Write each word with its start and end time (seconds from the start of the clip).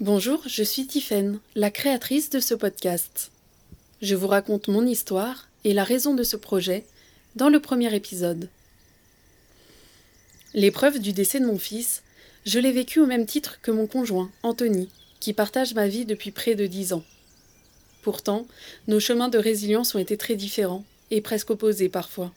Bonjour, 0.00 0.40
je 0.46 0.62
suis 0.62 0.86
Tiffaine, 0.86 1.40
la 1.56 1.72
créatrice 1.72 2.30
de 2.30 2.38
ce 2.38 2.54
podcast. 2.54 3.32
Je 4.00 4.14
vous 4.14 4.28
raconte 4.28 4.68
mon 4.68 4.86
histoire 4.86 5.48
et 5.64 5.74
la 5.74 5.82
raison 5.82 6.14
de 6.14 6.22
ce 6.22 6.36
projet 6.36 6.84
dans 7.34 7.48
le 7.48 7.58
premier 7.58 7.92
épisode. 7.92 8.48
L'épreuve 10.54 11.00
du 11.00 11.12
décès 11.12 11.40
de 11.40 11.46
mon 11.46 11.58
fils, 11.58 12.04
je 12.46 12.60
l'ai 12.60 12.70
vécue 12.70 13.00
au 13.00 13.06
même 13.06 13.26
titre 13.26 13.58
que 13.60 13.72
mon 13.72 13.88
conjoint, 13.88 14.30
Anthony, 14.44 14.88
qui 15.18 15.32
partage 15.32 15.74
ma 15.74 15.88
vie 15.88 16.04
depuis 16.04 16.30
près 16.30 16.54
de 16.54 16.66
dix 16.66 16.92
ans. 16.92 17.02
Pourtant, 18.02 18.46
nos 18.86 19.00
chemins 19.00 19.28
de 19.28 19.38
résilience 19.38 19.96
ont 19.96 19.98
été 19.98 20.16
très 20.16 20.36
différents 20.36 20.84
et 21.10 21.20
presque 21.20 21.50
opposés 21.50 21.88
parfois. 21.88 22.32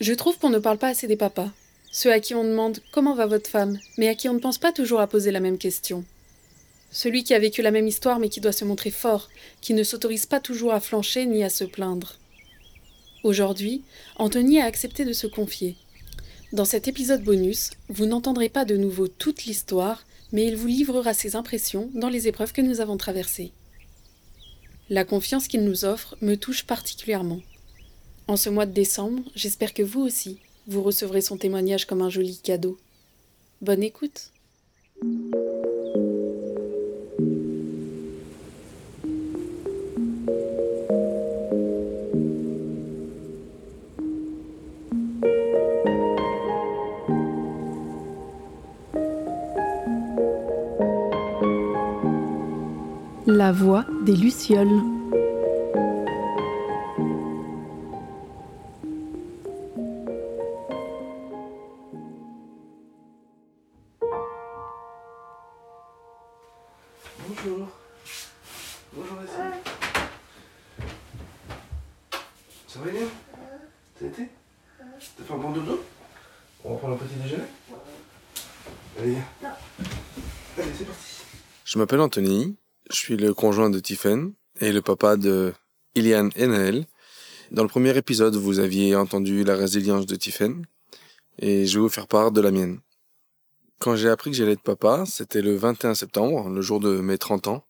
Je 0.00 0.14
trouve 0.14 0.36
qu'on 0.36 0.50
ne 0.50 0.58
parle 0.58 0.78
pas 0.78 0.88
assez 0.88 1.06
des 1.06 1.14
papas, 1.14 1.52
ceux 1.92 2.10
à 2.10 2.18
qui 2.18 2.34
on 2.34 2.42
demande 2.42 2.80
comment 2.90 3.14
va 3.14 3.26
votre 3.26 3.48
femme, 3.48 3.78
mais 3.98 4.08
à 4.08 4.16
qui 4.16 4.28
on 4.28 4.34
ne 4.34 4.40
pense 4.40 4.58
pas 4.58 4.72
toujours 4.72 5.00
à 5.00 5.06
poser 5.06 5.30
la 5.30 5.38
même 5.38 5.58
question. 5.58 6.04
Celui 6.92 7.24
qui 7.24 7.32
a 7.32 7.38
vécu 7.38 7.62
la 7.62 7.70
même 7.70 7.88
histoire 7.88 8.18
mais 8.18 8.28
qui 8.28 8.40
doit 8.40 8.52
se 8.52 8.66
montrer 8.66 8.90
fort, 8.90 9.30
qui 9.62 9.72
ne 9.72 9.82
s'autorise 9.82 10.26
pas 10.26 10.40
toujours 10.40 10.72
à 10.72 10.80
flancher 10.80 11.24
ni 11.24 11.42
à 11.42 11.48
se 11.48 11.64
plaindre. 11.64 12.18
Aujourd'hui, 13.24 13.82
Anthony 14.16 14.60
a 14.60 14.66
accepté 14.66 15.04
de 15.04 15.14
se 15.14 15.26
confier. 15.26 15.76
Dans 16.52 16.66
cet 16.66 16.88
épisode 16.88 17.24
bonus, 17.24 17.70
vous 17.88 18.04
n'entendrez 18.04 18.50
pas 18.50 18.66
de 18.66 18.76
nouveau 18.76 19.08
toute 19.08 19.44
l'histoire, 19.46 20.04
mais 20.32 20.46
il 20.46 20.56
vous 20.56 20.66
livrera 20.66 21.14
ses 21.14 21.34
impressions 21.34 21.88
dans 21.94 22.10
les 22.10 22.28
épreuves 22.28 22.52
que 22.52 22.60
nous 22.60 22.80
avons 22.80 22.98
traversées. 22.98 23.52
La 24.90 25.04
confiance 25.06 25.48
qu'il 25.48 25.64
nous 25.64 25.86
offre 25.86 26.16
me 26.20 26.34
touche 26.34 26.64
particulièrement. 26.64 27.40
En 28.28 28.36
ce 28.36 28.50
mois 28.50 28.66
de 28.66 28.72
décembre, 28.72 29.22
j'espère 29.34 29.72
que 29.72 29.82
vous 29.82 30.02
aussi, 30.02 30.38
vous 30.66 30.82
recevrez 30.82 31.22
son 31.22 31.38
témoignage 31.38 31.86
comme 31.86 32.02
un 32.02 32.10
joli 32.10 32.38
cadeau. 32.38 32.78
Bonne 33.62 33.82
écoute. 33.82 34.30
La 53.42 53.50
voix 53.50 53.84
des 54.04 54.14
Lucioles. 54.14 54.68
Bonjour. 67.26 67.66
Bonjour 68.92 69.18
Essie. 69.24 69.34
Ça 72.68 72.78
va 72.78 72.90
bien 72.92 73.00
Ça 73.98 74.04
a 74.04 74.06
été? 74.06 74.28
T'as 74.78 75.24
fait 75.24 75.34
un 75.34 75.36
bon 75.38 75.50
dodo? 75.50 75.82
On 76.64 76.74
va 76.74 76.78
prendre 76.78 76.94
un 76.94 76.96
petit 76.96 77.16
déjeuner? 77.16 77.42
Allez, 79.00 79.10
viens. 79.10 79.52
Allez, 80.58 80.70
c'est 80.78 80.84
parti. 80.84 81.24
Je 81.64 81.78
m'appelle 81.78 82.00
Anthony, 82.02 82.56
je 82.92 82.98
suis 82.98 83.16
le 83.16 83.32
conjoint 83.32 83.70
de 83.70 83.80
Tiffen 83.80 84.34
et 84.60 84.70
le 84.70 84.82
papa 84.82 85.16
de 85.16 85.52
Ilian 85.94 86.28
et 86.36 86.46
Naël. 86.46 86.86
Dans 87.50 87.62
le 87.62 87.68
premier 87.68 87.96
épisode, 87.96 88.34
vous 88.36 88.58
aviez 88.58 88.94
entendu 88.94 89.44
la 89.44 89.56
résilience 89.56 90.06
de 90.06 90.14
Tiffen 90.16 90.66
et 91.38 91.66
je 91.66 91.78
vais 91.78 91.82
vous 91.82 91.88
faire 91.88 92.06
part 92.06 92.32
de 92.32 92.40
la 92.40 92.50
mienne. 92.50 92.80
Quand 93.78 93.96
j'ai 93.96 94.08
appris 94.08 94.30
que 94.30 94.36
j'allais 94.36 94.52
être 94.52 94.62
papa, 94.62 95.04
c'était 95.06 95.42
le 95.42 95.56
21 95.56 95.94
septembre, 95.94 96.48
le 96.48 96.60
jour 96.62 96.80
de 96.80 97.00
mes 97.00 97.18
30 97.18 97.48
ans. 97.48 97.64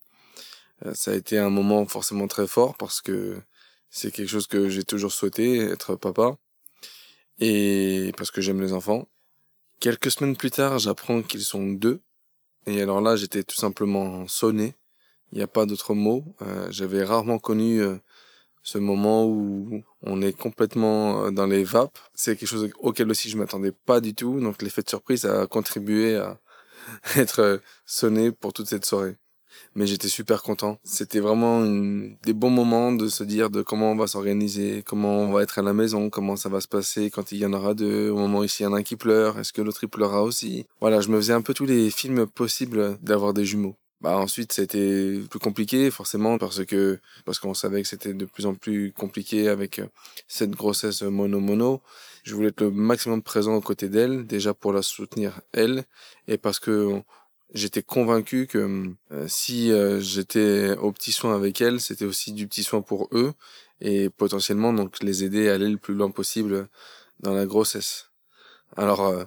Euh, 0.85 0.93
Ça 0.95 1.13
a 1.13 1.15
été 1.15 1.39
un 1.39 1.51
moment 1.51 1.87
forcément 1.87 2.27
très 2.27 2.47
fort 2.47 2.77
parce 2.77 3.01
que 3.01 3.41
c'est 3.91 4.11
quelque 4.11 4.29
chose 4.29 4.47
que 4.47 4.69
j'ai 4.69 4.83
toujours 4.85 5.13
souhaité, 5.13 5.59
être 5.59 5.95
papa. 5.97 6.37
Et 7.39 8.13
parce 8.17 8.31
que 8.31 8.41
j'aime 8.41 8.61
les 8.61 8.73
enfants. 8.73 9.09
Quelques 9.81 10.11
semaines 10.11 10.37
plus 10.37 10.51
tard, 10.51 10.79
j'apprends 10.79 11.23
qu'ils 11.23 11.43
sont 11.43 11.67
deux. 11.73 12.01
Et 12.67 12.81
alors 12.83 13.01
là, 13.01 13.17
j'étais 13.17 13.43
tout 13.43 13.57
simplement 13.57 14.29
sonné. 14.29 14.75
Il 15.33 15.39
n'y 15.39 15.43
a 15.43 15.49
pas 15.49 15.67
d'autre 15.67 15.95
mot. 15.95 16.25
Euh, 16.43 16.67
J'avais 16.71 17.05
rarement 17.05 17.39
connu 17.39 17.81
euh, 17.81 17.97
ce 18.63 18.79
moment 18.79 19.27
où 19.27 19.83
on 20.03 20.21
est 20.21 20.37
complètement 20.37 21.25
euh, 21.25 21.31
dans 21.31 21.47
les 21.47 21.65
vapes. 21.65 21.99
C'est 22.15 22.37
quelque 22.37 22.49
chose 22.49 22.71
auquel 22.79 23.11
aussi 23.11 23.31
je 23.31 23.39
m'attendais 23.39 23.73
pas 23.73 24.01
du 24.01 24.15
tout. 24.15 24.41
Donc 24.41 24.61
l'effet 24.61 24.83
de 24.83 24.91
surprise 24.91 25.25
a 25.25 25.47
contribué 25.47 26.17
à 26.17 26.39
être 27.17 27.61
sonné 27.87 28.31
pour 28.31 28.53
toute 28.53 28.69
cette 28.69 28.85
soirée. 28.85 29.17
Mais 29.75 29.87
j'étais 29.87 30.09
super 30.09 30.43
content. 30.43 30.79
C'était 30.85 31.21
vraiment 31.21 31.61
des 31.63 32.33
bons 32.35 32.51
moments 32.51 32.93
de 32.93 33.09
se 33.09 33.25
dire 33.25 33.49
de 33.51 33.63
comment 33.63 33.93
on 33.93 33.97
va 33.97 34.07
s'organiser, 34.07 34.83
comment 34.83 35.21
on 35.21 35.33
va 35.33 35.43
être 35.43 35.59
à 35.59 35.63
la 35.63 35.73
maison, 35.73 36.11
comment 36.11 36.37
ça 36.37 36.49
va 36.49 36.61
se 36.61 36.69
passer 36.69 37.11
quand 37.11 37.33
il 37.33 37.39
y 37.39 37.47
en 37.47 37.53
aura 37.53 37.75
deux, 37.75 38.11
au 38.11 38.17
moment 38.17 38.41
où 38.41 38.45
il 38.45 38.63
y 38.63 38.67
en 38.67 38.73
a 38.75 38.79
un 38.79 38.83
qui 38.83 38.97
pleure, 38.97 39.39
est-ce 39.39 39.53
que 39.53 39.63
l'autre 39.63 39.85
il 39.85 39.89
pleurera 39.89 40.23
aussi. 40.23 40.67
Voilà, 40.81 41.01
je 41.01 41.09
me 41.09 41.17
faisais 41.17 41.35
un 41.35 41.43
peu 41.43 41.55
tous 41.55 41.67
les 41.67 41.91
films 41.91 42.27
possibles 42.27 42.99
d'avoir 43.03 43.35
des 43.35 43.45
jumeaux. 43.45 43.77
Bah 44.03 44.17
ensuite 44.19 44.53
c'était 44.53 45.21
plus 45.31 45.39
compliqué 45.39 45.91
forcément 45.93 46.37
parce 46.37 46.65
que 46.65 46.99
parce 47.25 47.39
qu'on 47.39 47.55
savait 47.55 47.83
que 47.83 47.89
c'était 47.89 48.15
de 48.15 48.25
plus 48.25 48.47
en 48.47 48.55
plus 48.55 48.93
compliqué 48.93 49.49
avec 49.49 49.79
euh, 49.79 49.87
cette 50.27 50.51
grossesse 50.51 51.03
mono 51.03 51.39
mono. 51.39 51.83
Je 52.25 52.35
voulais 52.35 52.49
être 52.49 52.63
le 52.63 52.73
maximum 52.73 53.23
présent 53.23 53.55
aux 53.55 53.61
côtés 53.61 53.89
d'elle 53.89 54.27
déjà 54.27 54.55
pour 54.55 54.73
la 54.73 54.83
soutenir 54.83 55.41
elle 55.53 55.85
et 56.27 56.37
parce 56.37 56.59
que 56.59 57.01
j'étais 57.55 57.83
convaincu 57.83 58.47
que 58.47 58.93
euh, 59.13 59.29
si 59.29 59.71
euh, 59.71 60.01
j'étais 60.01 60.77
au 60.79 60.93
petit 60.93 61.13
soin 61.13 61.35
avec 61.35 61.61
elle, 61.61 61.81
c'était 61.81 62.05
aussi 62.05 62.33
du 62.33 62.49
petit 62.49 62.65
soin 62.65 62.83
pour 62.83 63.09
eux 63.13 63.35
et 63.81 64.11
potentiellement 64.11 64.73
donc 64.73 65.03
les 65.03 65.25
aider 65.25 65.49
à 65.49 65.55
aller 65.55 65.69
le 65.69 65.77
plus 65.79 65.95
loin 65.95 66.11
possible 66.11 66.69
dans 67.21 67.35
la 67.35 67.47
grossesse. 67.47 68.11
Alors 68.77 69.03
euh, 69.07 69.25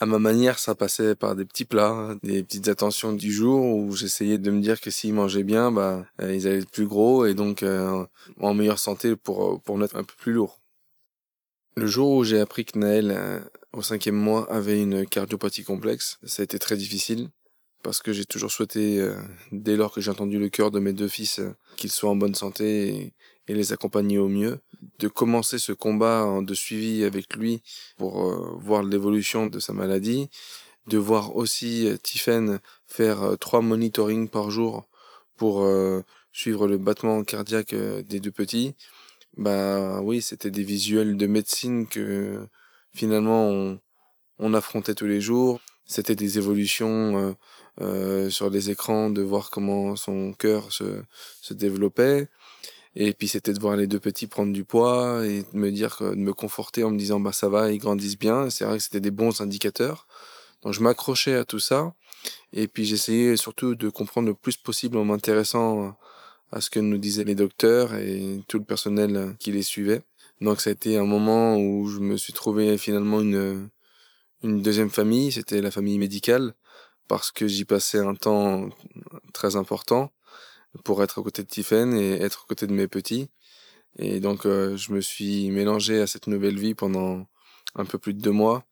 à 0.00 0.06
ma 0.06 0.18
manière, 0.18 0.58
ça 0.58 0.74
passait 0.74 1.14
par 1.14 1.36
des 1.36 1.44
petits 1.44 1.66
plats, 1.66 2.16
des 2.22 2.42
petites 2.42 2.68
attentions 2.68 3.12
du 3.12 3.30
jour 3.30 3.76
où 3.76 3.94
j'essayais 3.94 4.38
de 4.38 4.50
me 4.50 4.60
dire 4.60 4.80
que 4.80 4.90
s'ils 4.90 5.12
mangeaient 5.12 5.44
bien, 5.44 5.70
bah, 5.70 6.06
euh, 6.22 6.34
ils 6.34 6.46
allaient 6.46 6.60
être 6.60 6.70
plus 6.70 6.86
gros 6.86 7.26
et 7.26 7.34
donc 7.34 7.62
euh, 7.62 8.04
en 8.40 8.54
meilleure 8.54 8.78
santé 8.78 9.14
pour, 9.14 9.60
pour 9.60 9.82
être 9.84 9.96
un 9.96 10.04
peu 10.04 10.14
plus 10.16 10.32
lourd. 10.32 10.58
Le 11.76 11.86
jour 11.86 12.12
où 12.12 12.24
j'ai 12.24 12.40
appris 12.40 12.64
que 12.64 12.78
Naël, 12.78 13.12
euh, 13.14 13.40
au 13.72 13.82
cinquième 13.82 14.16
mois, 14.16 14.50
avait 14.50 14.80
une 14.80 15.06
cardiopathie 15.06 15.64
complexe, 15.64 16.18
ça 16.24 16.42
a 16.42 16.44
été 16.44 16.58
très 16.58 16.76
difficile 16.76 17.28
parce 17.82 18.02
que 18.02 18.12
j'ai 18.12 18.24
toujours 18.24 18.50
souhaité, 18.50 19.00
euh, 19.00 19.14
dès 19.52 19.76
lors 19.76 19.92
que 19.92 20.00
j'ai 20.00 20.10
entendu 20.10 20.38
le 20.38 20.48
cœur 20.48 20.70
de 20.70 20.80
mes 20.80 20.92
deux 20.92 21.08
fils, 21.08 21.38
euh, 21.38 21.54
qu'ils 21.76 21.90
soient 21.90 22.10
en 22.10 22.16
bonne 22.16 22.34
santé 22.34 23.14
et 23.48 23.54
les 23.54 23.72
accompagner 23.72 24.18
au 24.18 24.28
mieux, 24.28 24.58
de 24.98 25.08
commencer 25.08 25.58
ce 25.58 25.72
combat 25.72 26.24
en- 26.24 26.42
de 26.42 26.54
suivi 26.54 27.04
avec 27.04 27.36
lui 27.36 27.62
pour 27.96 28.22
euh, 28.24 28.56
voir 28.58 28.82
l'évolution 28.82 29.46
de 29.46 29.58
sa 29.60 29.72
maladie, 29.72 30.28
de 30.86 30.98
voir 30.98 31.36
aussi 31.36 31.86
euh, 31.86 31.96
Tiffen 31.96 32.60
faire 32.86 33.22
euh, 33.22 33.36
trois 33.36 33.60
monitorings 33.60 34.28
par 34.28 34.50
jour 34.50 34.88
pour 35.36 35.62
euh, 35.62 36.02
suivre 36.32 36.66
le 36.66 36.78
battement 36.78 37.22
cardiaque 37.24 37.74
des 37.74 38.20
deux 38.20 38.30
petits. 38.30 38.74
Bah 39.36 40.00
oui, 40.02 40.22
c'était 40.22 40.50
des 40.50 40.64
visuels 40.64 41.16
de 41.16 41.26
médecine 41.26 41.86
que 41.86 42.46
finalement 42.94 43.48
on, 43.48 43.80
on 44.38 44.54
affrontait 44.54 44.94
tous 44.94 45.06
les 45.06 45.20
jours. 45.20 45.60
C'était 45.86 46.14
des 46.14 46.38
évolutions 46.38 47.36
sur 48.28 48.48
les 48.50 48.70
écrans, 48.70 49.10
de 49.10 49.22
voir 49.22 49.50
comment 49.50 49.96
son 49.96 50.32
cœur 50.34 50.70
se, 50.72 51.02
se 51.40 51.54
développait. 51.54 52.28
Et 52.96 53.12
puis 53.12 53.28
c'était 53.28 53.52
de 53.52 53.60
voir 53.60 53.76
les 53.76 53.86
deux 53.86 54.00
petits 54.00 54.26
prendre 54.26 54.52
du 54.52 54.64
poids 54.64 55.24
et 55.24 55.42
de 55.42 55.58
me 55.58 55.70
dire, 55.70 55.98
de 56.00 56.16
me 56.16 56.32
conforter 56.32 56.82
en 56.84 56.90
me 56.90 56.98
disant 56.98 57.20
bah 57.20 57.32
ça 57.32 57.48
va, 57.48 57.70
ils 57.70 57.78
grandissent 57.78 58.18
bien. 58.18 58.50
C'est 58.50 58.64
vrai 58.64 58.78
que 58.78 58.82
c'était 58.82 59.00
des 59.00 59.12
bons 59.12 59.40
indicateurs. 59.40 60.06
Donc 60.62 60.72
je 60.74 60.80
m'accrochais 60.80 61.36
à 61.36 61.44
tout 61.44 61.60
ça. 61.60 61.94
Et 62.52 62.68
puis 62.68 62.84
j'essayais 62.84 63.36
surtout 63.36 63.74
de 63.74 63.88
comprendre 63.88 64.28
le 64.28 64.34
plus 64.34 64.56
possible 64.56 64.96
en 64.98 65.04
m'intéressant 65.04 65.96
à 66.52 66.60
ce 66.60 66.70
que 66.70 66.80
nous 66.80 66.98
disaient 66.98 67.24
les 67.24 67.36
docteurs 67.36 67.94
et 67.94 68.42
tout 68.48 68.58
le 68.58 68.64
personnel 68.64 69.36
qui 69.38 69.52
les 69.52 69.62
suivait. 69.62 70.02
Donc 70.40 70.60
ça 70.60 70.70
a 70.70 70.72
été 70.72 70.96
un 70.98 71.04
moment 71.04 71.56
où 71.56 71.86
je 71.88 72.00
me 72.00 72.16
suis 72.16 72.32
trouvé 72.32 72.76
finalement 72.76 73.20
une, 73.20 73.68
une 74.42 74.62
deuxième 74.62 74.90
famille, 74.90 75.32
c'était 75.32 75.60
la 75.60 75.70
famille 75.70 75.98
médicale, 75.98 76.54
parce 77.08 77.30
que 77.30 77.46
j'y 77.46 77.64
passais 77.64 77.98
un 77.98 78.14
temps 78.14 78.68
très 79.32 79.56
important 79.56 80.12
pour 80.84 81.02
être 81.02 81.20
à 81.20 81.22
côté 81.22 81.42
de 81.42 81.48
Tiffen 81.48 81.94
et 81.94 82.12
être 82.20 82.44
à 82.44 82.48
côté 82.48 82.66
de 82.66 82.72
mes 82.72 82.88
petits. 82.88 83.28
Et 83.98 84.20
donc 84.20 84.46
euh, 84.46 84.76
je 84.76 84.92
me 84.92 85.00
suis 85.00 85.50
mélangé 85.50 86.00
à 86.00 86.06
cette 86.06 86.26
nouvelle 86.26 86.58
vie 86.58 86.74
pendant 86.74 87.26
un 87.74 87.84
peu 87.84 87.98
plus 87.98 88.14
de 88.14 88.20
deux 88.20 88.30
mois, 88.30 88.64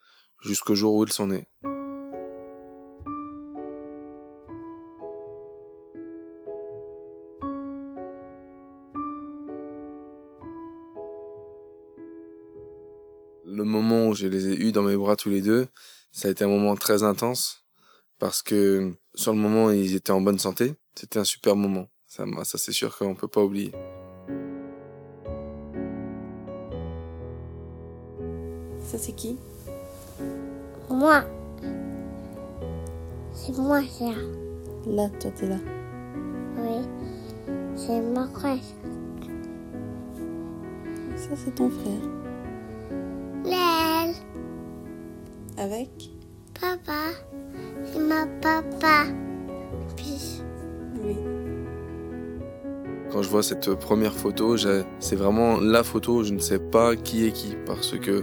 jusqu'au 0.43 0.75
jour 0.75 0.95
où 0.95 1.05
ils 1.05 1.13
sont 1.13 1.29
nés. 1.29 1.49
Le 13.45 13.65
moment 13.65 14.09
où 14.09 14.15
je 14.15 14.27
les 14.27 14.49
ai 14.49 14.57
eus 14.57 14.73
dans 14.73 14.83
mes 14.83 14.97
bras 14.97 15.17
tous 15.17 15.31
les 15.31 15.41
deux, 15.41 15.67
ça 16.13 16.29
a 16.29 16.31
été 16.31 16.45
un 16.45 16.49
moment 16.49 16.77
très 16.77 17.03
intense 17.03 17.65
parce 18.19 18.43
que 18.43 18.93
sur 19.15 19.33
le 19.33 19.39
moment, 19.39 19.71
ils 19.71 19.95
étaient 19.95 20.13
en 20.13 20.21
bonne 20.21 20.39
santé. 20.39 20.75
C'était 21.01 21.21
un 21.21 21.25
super 21.25 21.55
moment. 21.55 21.87
Ça, 22.09 22.25
ça 22.43 22.59
c'est 22.59 22.73
sûr 22.73 22.99
qu'on 22.99 23.15
peut 23.15 23.29
pas 23.29 23.45
oublier. 23.45 23.71
Ça, 28.81 28.99
c'est 28.99 29.13
qui? 29.13 29.39
Moi. 30.91 31.23
C'est 33.33 33.57
moi, 33.57 33.81
ça. 33.83 34.07
Là, 34.89 35.09
toi, 35.21 35.31
t'es 35.37 35.47
là. 35.47 35.59
Oui. 36.57 36.85
C'est 37.77 38.01
ma 38.01 38.27
frère. 38.27 38.59
Ça, 41.15 41.29
c'est 41.37 41.55
ton 41.55 41.71
frère. 41.71 42.11
L'aile. 43.45 44.17
Avec? 45.59 46.11
Papa. 46.61 47.13
C'est 47.85 48.01
ma 48.01 48.27
papa. 48.43 49.28
Quand 53.11 53.23
je 53.23 53.29
vois 53.31 53.43
cette 53.43 53.75
première 53.75 54.13
photo, 54.13 54.57
c'est 54.57 55.17
vraiment 55.17 55.61
la 55.61 55.83
photo, 55.83 56.25
je 56.25 56.35
ne 56.35 56.41
sais 56.41 56.59
pas 56.59 56.95
qui 56.95 57.25
est 57.25 57.33
qui, 57.33 57.57
parce 57.65 57.97
que 57.99 58.23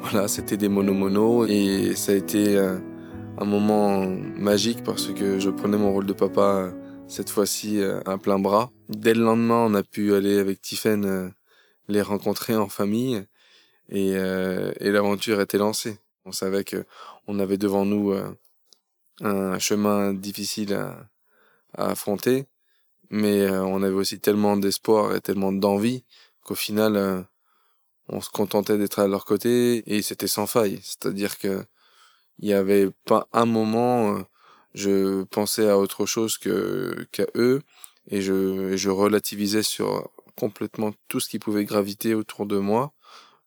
voilà, 0.00 0.26
c'était 0.26 0.56
des 0.56 0.68
mono-mono 0.68 1.46
et 1.46 1.94
ça 1.94 2.12
a 2.12 2.14
été 2.16 2.58
un, 2.58 3.44
moment 3.44 4.04
magique 4.36 4.82
parce 4.82 5.12
que 5.12 5.38
je 5.38 5.50
prenais 5.50 5.76
mon 5.76 5.92
rôle 5.92 6.06
de 6.06 6.12
papa 6.12 6.72
cette 7.06 7.30
fois-ci 7.30 7.80
euh, 7.80 8.00
à 8.06 8.18
plein 8.18 8.38
bras. 8.38 8.72
Dès 8.88 9.14
le 9.14 9.22
lendemain, 9.22 9.66
on 9.68 9.74
a 9.74 9.82
pu 9.82 10.14
aller 10.14 10.38
avec 10.38 10.60
Tiffen 10.60 11.04
euh, 11.04 11.28
les 11.88 12.02
rencontrer 12.02 12.56
en 12.56 12.68
famille 12.68 13.24
et, 13.88 14.16
euh, 14.16 14.72
et 14.80 14.90
l'aventure 14.90 15.40
était 15.40 15.58
lancée. 15.58 15.98
On 16.24 16.32
savait 16.32 16.64
que 16.64 16.84
on 17.28 17.38
avait 17.38 17.58
devant 17.58 17.84
nous 17.84 18.14
un 19.20 19.58
chemin 19.58 20.14
difficile 20.14 20.72
à 20.74 21.90
affronter, 21.90 22.46
mais 23.14 23.42
euh, 23.42 23.64
on 23.64 23.82
avait 23.84 23.94
aussi 23.94 24.18
tellement 24.18 24.56
d'espoir 24.56 25.14
et 25.14 25.20
tellement 25.20 25.52
d'envie 25.52 26.04
qu'au 26.42 26.56
final, 26.56 26.96
euh, 26.96 27.22
on 28.08 28.20
se 28.20 28.28
contentait 28.28 28.76
d'être 28.76 28.98
à 28.98 29.06
leur 29.06 29.24
côté 29.24 29.84
et 29.86 30.02
c'était 30.02 30.26
sans 30.26 30.48
faille. 30.48 30.80
C'est-à-dire 30.82 31.38
que 31.38 31.64
il 32.40 32.48
y 32.48 32.52
avait 32.52 32.90
pas 33.06 33.28
un 33.32 33.46
moment, 33.46 34.16
euh, 34.16 34.22
je 34.74 35.22
pensais 35.24 35.68
à 35.68 35.78
autre 35.78 36.06
chose 36.06 36.38
que 36.38 37.06
qu'à 37.12 37.26
eux 37.36 37.62
et 38.08 38.20
je, 38.20 38.76
je 38.76 38.90
relativisais 38.90 39.62
sur 39.62 40.10
complètement 40.36 40.92
tout 41.08 41.20
ce 41.20 41.28
qui 41.28 41.38
pouvait 41.38 41.64
graviter 41.64 42.14
autour 42.14 42.46
de 42.46 42.58
moi 42.58 42.92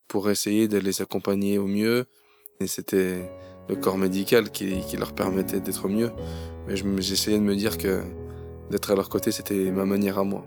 pour 0.08 0.30
essayer 0.30 0.70
de 0.70 0.78
les 0.78 1.02
accompagner 1.02 1.58
au 1.58 1.68
mieux. 1.68 2.06
Et 2.62 2.68
c'était 2.68 3.30
le 3.68 3.76
corps 3.76 3.98
médical 3.98 4.50
qui, 4.50 4.80
qui 4.88 4.96
leur 4.96 5.14
permettait 5.14 5.60
d'être 5.60 5.90
mieux. 5.90 6.12
Mais 6.68 6.78
j'essayais 7.02 7.38
de 7.38 7.44
me 7.44 7.56
dire 7.56 7.78
que 7.78 8.02
d'être 8.70 8.92
à 8.92 8.96
leur 8.96 9.10
côté, 9.10 9.32
c'était 9.32 9.72
ma 9.72 9.86
manière 9.86 10.18
à 10.20 10.24
moi. 10.24 10.46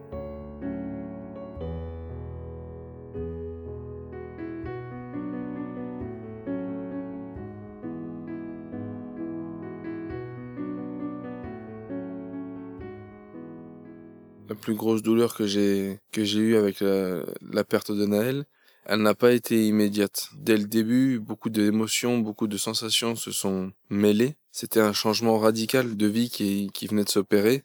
La 14.48 14.56
plus 14.56 14.74
grosse 14.74 15.02
douleur 15.02 15.34
que 15.34 15.46
j'ai 15.46 16.00
que 16.12 16.20
eue 16.20 16.56
avec 16.56 16.80
la, 16.80 17.64
perte 17.64 17.92
de 17.92 18.04
Naël, 18.04 18.44
elle 18.84 19.00
n'a 19.00 19.14
pas 19.14 19.32
été 19.32 19.66
immédiate. 19.66 20.28
Dès 20.36 20.56
le 20.56 20.64
début, 20.64 21.20
beaucoup 21.20 21.50
d'émotions, 21.50 22.18
beaucoup 22.18 22.48
de 22.48 22.56
sensations 22.56 23.14
se 23.14 23.30
sont 23.30 23.72
mêlées. 23.88 24.34
C'était 24.50 24.80
un 24.80 24.92
changement 24.92 25.38
radical 25.38 25.96
de 25.96 26.06
vie 26.06 26.30
qui 26.30 26.86
venait 26.88 27.04
de 27.04 27.08
s'opérer. 27.08 27.64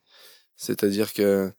C'est-à-dire 0.55 1.13
que 1.13 1.51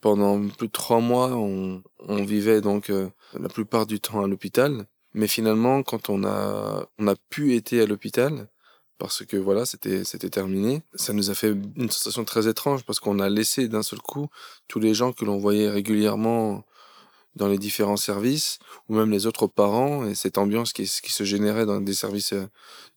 pendant 0.00 0.48
plus 0.48 0.68
de 0.68 0.72
trois 0.72 1.00
mois, 1.00 1.30
on, 1.36 1.82
vivait 2.24 2.60
donc 2.60 2.90
euh, 2.90 3.08
la 3.38 3.48
plupart 3.48 3.86
du 3.86 4.00
temps 4.00 4.22
à 4.22 4.28
l'hôpital. 4.28 4.86
Mais 5.14 5.26
finalement, 5.26 5.82
quand 5.82 6.10
on 6.10 6.24
a, 6.24 6.86
on 6.98 7.08
a 7.08 7.14
pu 7.30 7.56
être 7.56 7.72
à 7.72 7.86
l'hôpital, 7.86 8.48
parce 8.98 9.24
que 9.24 9.36
voilà, 9.36 9.66
c'était, 9.66 10.04
c'était 10.04 10.30
terminé, 10.30 10.82
ça 10.94 11.12
nous 11.12 11.30
a 11.30 11.34
fait 11.34 11.54
une 11.76 11.90
sensation 11.90 12.24
très 12.24 12.48
étrange 12.48 12.84
parce 12.84 13.00
qu'on 13.00 13.18
a 13.18 13.28
laissé 13.28 13.68
d'un 13.68 13.82
seul 13.82 13.98
coup 14.00 14.28
tous 14.68 14.80
les 14.80 14.94
gens 14.94 15.12
que 15.12 15.24
l'on 15.24 15.38
voyait 15.38 15.68
régulièrement 15.68 16.64
dans 17.36 17.48
les 17.48 17.58
différents 17.58 17.98
services, 17.98 18.58
ou 18.88 18.94
même 18.94 19.10
les 19.10 19.26
autres 19.26 19.46
parents, 19.46 20.06
et 20.06 20.14
cette 20.14 20.38
ambiance 20.38 20.72
qui, 20.72 20.84
qui 20.84 21.12
se 21.12 21.24
générait 21.24 21.66
dans 21.66 21.80
des 21.80 21.92
services 21.92 22.32
euh, 22.32 22.48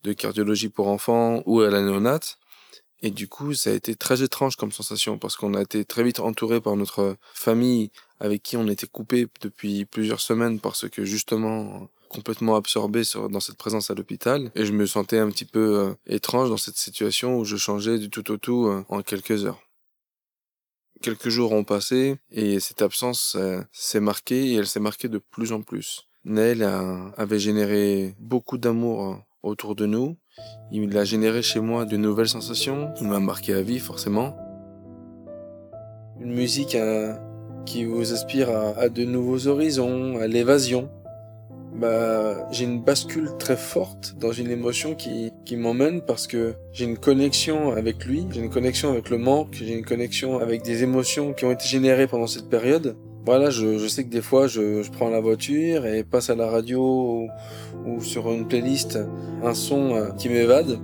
de 0.03 0.13
cardiologie 0.13 0.69
pour 0.69 0.87
enfants 0.87 1.43
ou 1.45 1.59
à 1.59 1.69
la 1.69 1.81
néonate. 1.81 2.38
Et 3.01 3.11
du 3.11 3.27
coup, 3.27 3.53
ça 3.53 3.69
a 3.69 3.73
été 3.73 3.95
très 3.95 4.23
étrange 4.23 4.55
comme 4.57 4.71
sensation, 4.71 5.17
parce 5.17 5.37
qu'on 5.37 5.53
a 5.53 5.61
été 5.61 5.85
très 5.85 6.03
vite 6.03 6.19
entouré 6.19 6.59
par 6.59 6.75
notre 6.75 7.15
famille, 7.33 7.91
avec 8.19 8.43
qui 8.43 8.57
on 8.57 8.67
était 8.67 8.87
coupé 8.87 9.27
depuis 9.41 9.85
plusieurs 9.85 10.19
semaines, 10.19 10.59
parce 10.59 10.89
que 10.89 11.05
justement, 11.05 11.87
complètement 12.09 12.55
absorbé 12.55 13.03
sur, 13.05 13.29
dans 13.29 13.39
cette 13.39 13.57
présence 13.57 13.89
à 13.89 13.93
l'hôpital, 13.93 14.51
et 14.55 14.65
je 14.65 14.73
me 14.73 14.85
sentais 14.85 15.19
un 15.19 15.29
petit 15.29 15.45
peu 15.45 15.79
euh, 15.79 15.93
étrange 16.07 16.49
dans 16.49 16.57
cette 16.57 16.77
situation 16.77 17.37
où 17.37 17.45
je 17.45 17.55
changeais 17.55 17.99
du 17.99 18.09
tout 18.09 18.29
au 18.31 18.37
tout 18.37 18.67
euh, 18.67 18.83
en 18.89 19.01
quelques 19.01 19.45
heures. 19.45 19.61
Quelques 21.01 21.29
jours 21.29 21.53
ont 21.53 21.63
passé 21.63 22.17
et 22.29 22.59
cette 22.59 22.81
absence 22.81 23.37
euh, 23.39 23.61
s'est 23.71 24.01
marquée 24.01 24.47
et 24.51 24.55
elle 24.55 24.67
s'est 24.67 24.81
marquée 24.81 25.07
de 25.07 25.19
plus 25.19 25.53
en 25.53 25.61
plus. 25.61 26.07
A- 26.27 27.13
avait 27.15 27.39
généré 27.39 28.13
beaucoup 28.19 28.57
d'amour 28.57 29.23
autour 29.43 29.75
de 29.75 29.85
nous. 29.85 30.17
Il 30.71 30.97
a 30.97 31.05
généré 31.05 31.41
chez 31.41 31.59
moi 31.59 31.85
de 31.85 31.97
nouvelles 31.97 32.27
sensations. 32.27 32.91
Il 33.01 33.07
m'a 33.07 33.19
marqué 33.19 33.53
à 33.53 33.61
vie, 33.61 33.79
forcément. 33.79 34.35
Une 36.19 36.33
musique 36.33 36.75
euh, 36.75 37.15
qui 37.65 37.85
vous 37.85 38.13
aspire 38.13 38.49
à, 38.49 38.77
à 38.77 38.89
de 38.89 39.03
nouveaux 39.05 39.47
horizons, 39.47 40.17
à 40.17 40.27
l'évasion. 40.27 40.89
Bah, 41.73 42.47
j'ai 42.51 42.65
une 42.65 42.81
bascule 42.81 43.29
très 43.37 43.55
forte 43.55 44.15
dans 44.19 44.31
une 44.31 44.49
émotion 44.49 44.95
qui, 44.95 45.31
qui 45.45 45.55
m'emmène 45.55 46.01
parce 46.01 46.27
que 46.27 46.55
j'ai 46.73 46.85
une 46.85 46.97
connexion 46.97 47.71
avec 47.71 48.05
lui, 48.05 48.25
j'ai 48.31 48.41
une 48.41 48.49
connexion 48.49 48.91
avec 48.91 49.09
le 49.09 49.17
manque, 49.17 49.53
j'ai 49.53 49.77
une 49.77 49.85
connexion 49.85 50.39
avec 50.39 50.63
des 50.63 50.83
émotions 50.83 51.33
qui 51.33 51.45
ont 51.45 51.51
été 51.51 51.65
générées 51.65 52.07
pendant 52.07 52.27
cette 52.27 52.49
période. 52.49 52.97
Voilà, 53.29 53.51
je, 53.51 53.77
je 53.77 53.87
sais 53.87 54.05
que 54.05 54.09
des 54.09 54.23
fois, 54.23 54.47
je, 54.47 54.89
prends 54.89 55.11
la 55.11 55.19
voiture 55.19 55.85
et 55.85 56.03
passe 56.03 56.31
à 56.31 56.35
la 56.35 56.49
radio 56.49 57.27
ou, 57.85 58.01
sur 58.01 58.31
une 58.31 58.47
playlist 58.47 58.97
un 59.43 59.53
son 59.53 59.93
euh, 59.93 60.09
qui 60.17 60.29
m'évade. 60.29 60.79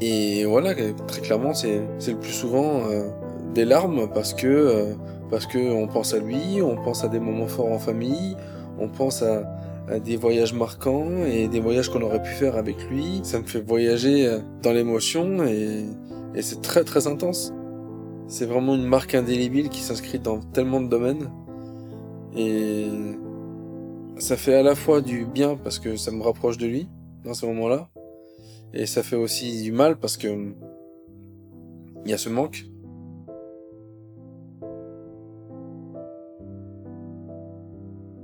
Et 0.00 0.44
voilà, 0.44 0.76
très 1.08 1.20
clairement, 1.20 1.52
c'est 1.52 1.80
le 2.06 2.16
plus 2.20 2.30
souvent 2.30 2.82
euh, 2.88 3.08
des 3.56 3.64
larmes 3.64 4.08
parce 4.14 4.34
que 4.34 4.46
euh, 4.46 4.94
parce 5.32 5.48
on 5.56 5.88
pense 5.88 6.14
à 6.14 6.20
lui, 6.20 6.62
on 6.62 6.76
pense 6.76 7.02
à 7.02 7.08
des 7.08 7.18
moments 7.18 7.48
forts 7.48 7.72
en 7.72 7.80
famille, 7.80 8.36
on 8.78 8.86
pense 8.86 9.24
à, 9.24 9.42
des 9.98 10.16
voyages 10.16 10.52
marquants 10.52 11.24
et 11.26 11.48
des 11.48 11.58
voyages 11.58 11.88
qu'on 11.88 12.02
aurait 12.02 12.22
pu 12.22 12.30
faire 12.30 12.54
avec 12.54 12.88
lui. 12.88 13.18
Ça 13.24 13.40
me 13.40 13.46
fait 13.46 13.66
voyager 13.66 14.30
dans 14.62 14.72
l'émotion 14.72 15.44
et 15.44 15.86
c'est 16.40 16.62
très 16.62 16.84
très 16.84 17.08
intense. 17.08 17.52
C'est 18.28 18.44
vraiment 18.44 18.74
une 18.74 18.84
marque 18.84 19.14
indélébile 19.14 19.70
qui 19.70 19.80
s'inscrit 19.80 20.18
dans 20.18 20.38
tellement 20.38 20.82
de 20.82 20.88
domaines. 20.88 21.30
Et 22.36 22.86
ça 24.18 24.36
fait 24.36 24.54
à 24.54 24.62
la 24.62 24.74
fois 24.74 25.00
du 25.00 25.24
bien 25.24 25.56
parce 25.56 25.78
que 25.78 25.96
ça 25.96 26.10
me 26.10 26.22
rapproche 26.22 26.58
de 26.58 26.66
lui 26.66 26.88
dans 27.24 27.32
ce 27.32 27.46
moment-là. 27.46 27.88
Et 28.74 28.84
ça 28.84 29.02
fait 29.02 29.16
aussi 29.16 29.62
du 29.62 29.72
mal 29.72 29.98
parce 29.98 30.18
que 30.18 30.28
il 32.04 32.10
y 32.10 32.12
a 32.12 32.18
ce 32.18 32.28
manque. 32.28 32.66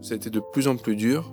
Ça 0.03 0.13
a 0.13 0.17
été 0.17 0.29
de 0.29 0.41
plus 0.53 0.69
en 0.69 0.77
plus 0.77 0.97
dur 0.97 1.33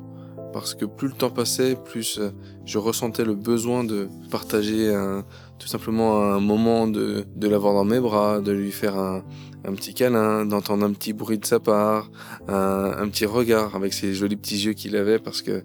parce 0.54 0.75
que 0.75 0.86
plus 0.86 1.08
le 1.08 1.13
temps 1.13 1.30
passait, 1.30 1.75
plus 1.75 2.20
euh, 2.20 2.32
je 2.66 2.78
ressentais 2.78 3.25
le 3.25 3.36
besoin 3.36 3.84
de 3.84 4.08
partager 4.30 4.94
un, 4.94 5.25
tout 5.62 5.68
simplement 5.68 6.24
un 6.24 6.39
moment 6.39 6.88
de, 6.88 7.24
de 7.36 7.48
l'avoir 7.48 7.75
dans 7.75 7.86
mes 7.86 8.00
bras, 8.00 8.41
de 8.41 8.51
lui 8.51 8.72
faire 8.72 8.98
un, 8.98 9.24
un 9.63 9.74
petit 9.74 9.94
câlin, 9.94 10.44
d'entendre 10.44 10.84
un 10.84 10.91
petit 10.91 11.13
bruit 11.13 11.38
de 11.38 11.46
sa 11.46 11.60
part, 11.60 12.10
un, 12.48 12.96
un 12.98 13.08
petit 13.10 13.27
regard 13.27 13.75
avec 13.75 13.94
ses 13.94 14.15
jolis 14.15 14.38
petits 14.38 14.58
yeux 14.58 14.74
qu'il 14.74 14.96
avait 14.96 15.20
parce 15.20 15.44
que 15.44 15.63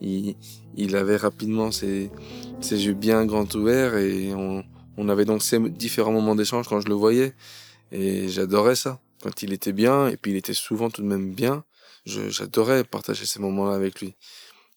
il, 0.00 0.36
il 0.76 0.96
avait 0.96 1.18
rapidement 1.18 1.70
ses, 1.70 2.10
ses 2.62 2.86
yeux 2.86 2.94
bien 2.94 3.26
grands 3.26 3.46
ouverts 3.54 3.98
et 3.98 4.32
on, 4.32 4.64
on 4.96 5.10
avait 5.10 5.26
donc 5.26 5.42
ces 5.42 5.60
différents 5.60 6.12
moments 6.12 6.34
d'échange 6.34 6.66
quand 6.66 6.80
je 6.80 6.88
le 6.88 6.94
voyais 6.94 7.34
et 7.92 8.28
j'adorais 8.28 8.76
ça. 8.76 8.98
Quand 9.22 9.42
il 9.42 9.52
était 9.52 9.72
bien, 9.72 10.08
et 10.08 10.16
puis 10.16 10.30
il 10.32 10.36
était 10.38 10.54
souvent 10.54 10.88
tout 10.88 11.02
de 11.02 11.06
même 11.06 11.34
bien, 11.34 11.64
j'adorais 12.06 12.82
partager 12.82 13.26
ces 13.26 13.40
moments-là 13.40 13.74
avec 13.74 14.00
lui. 14.00 14.14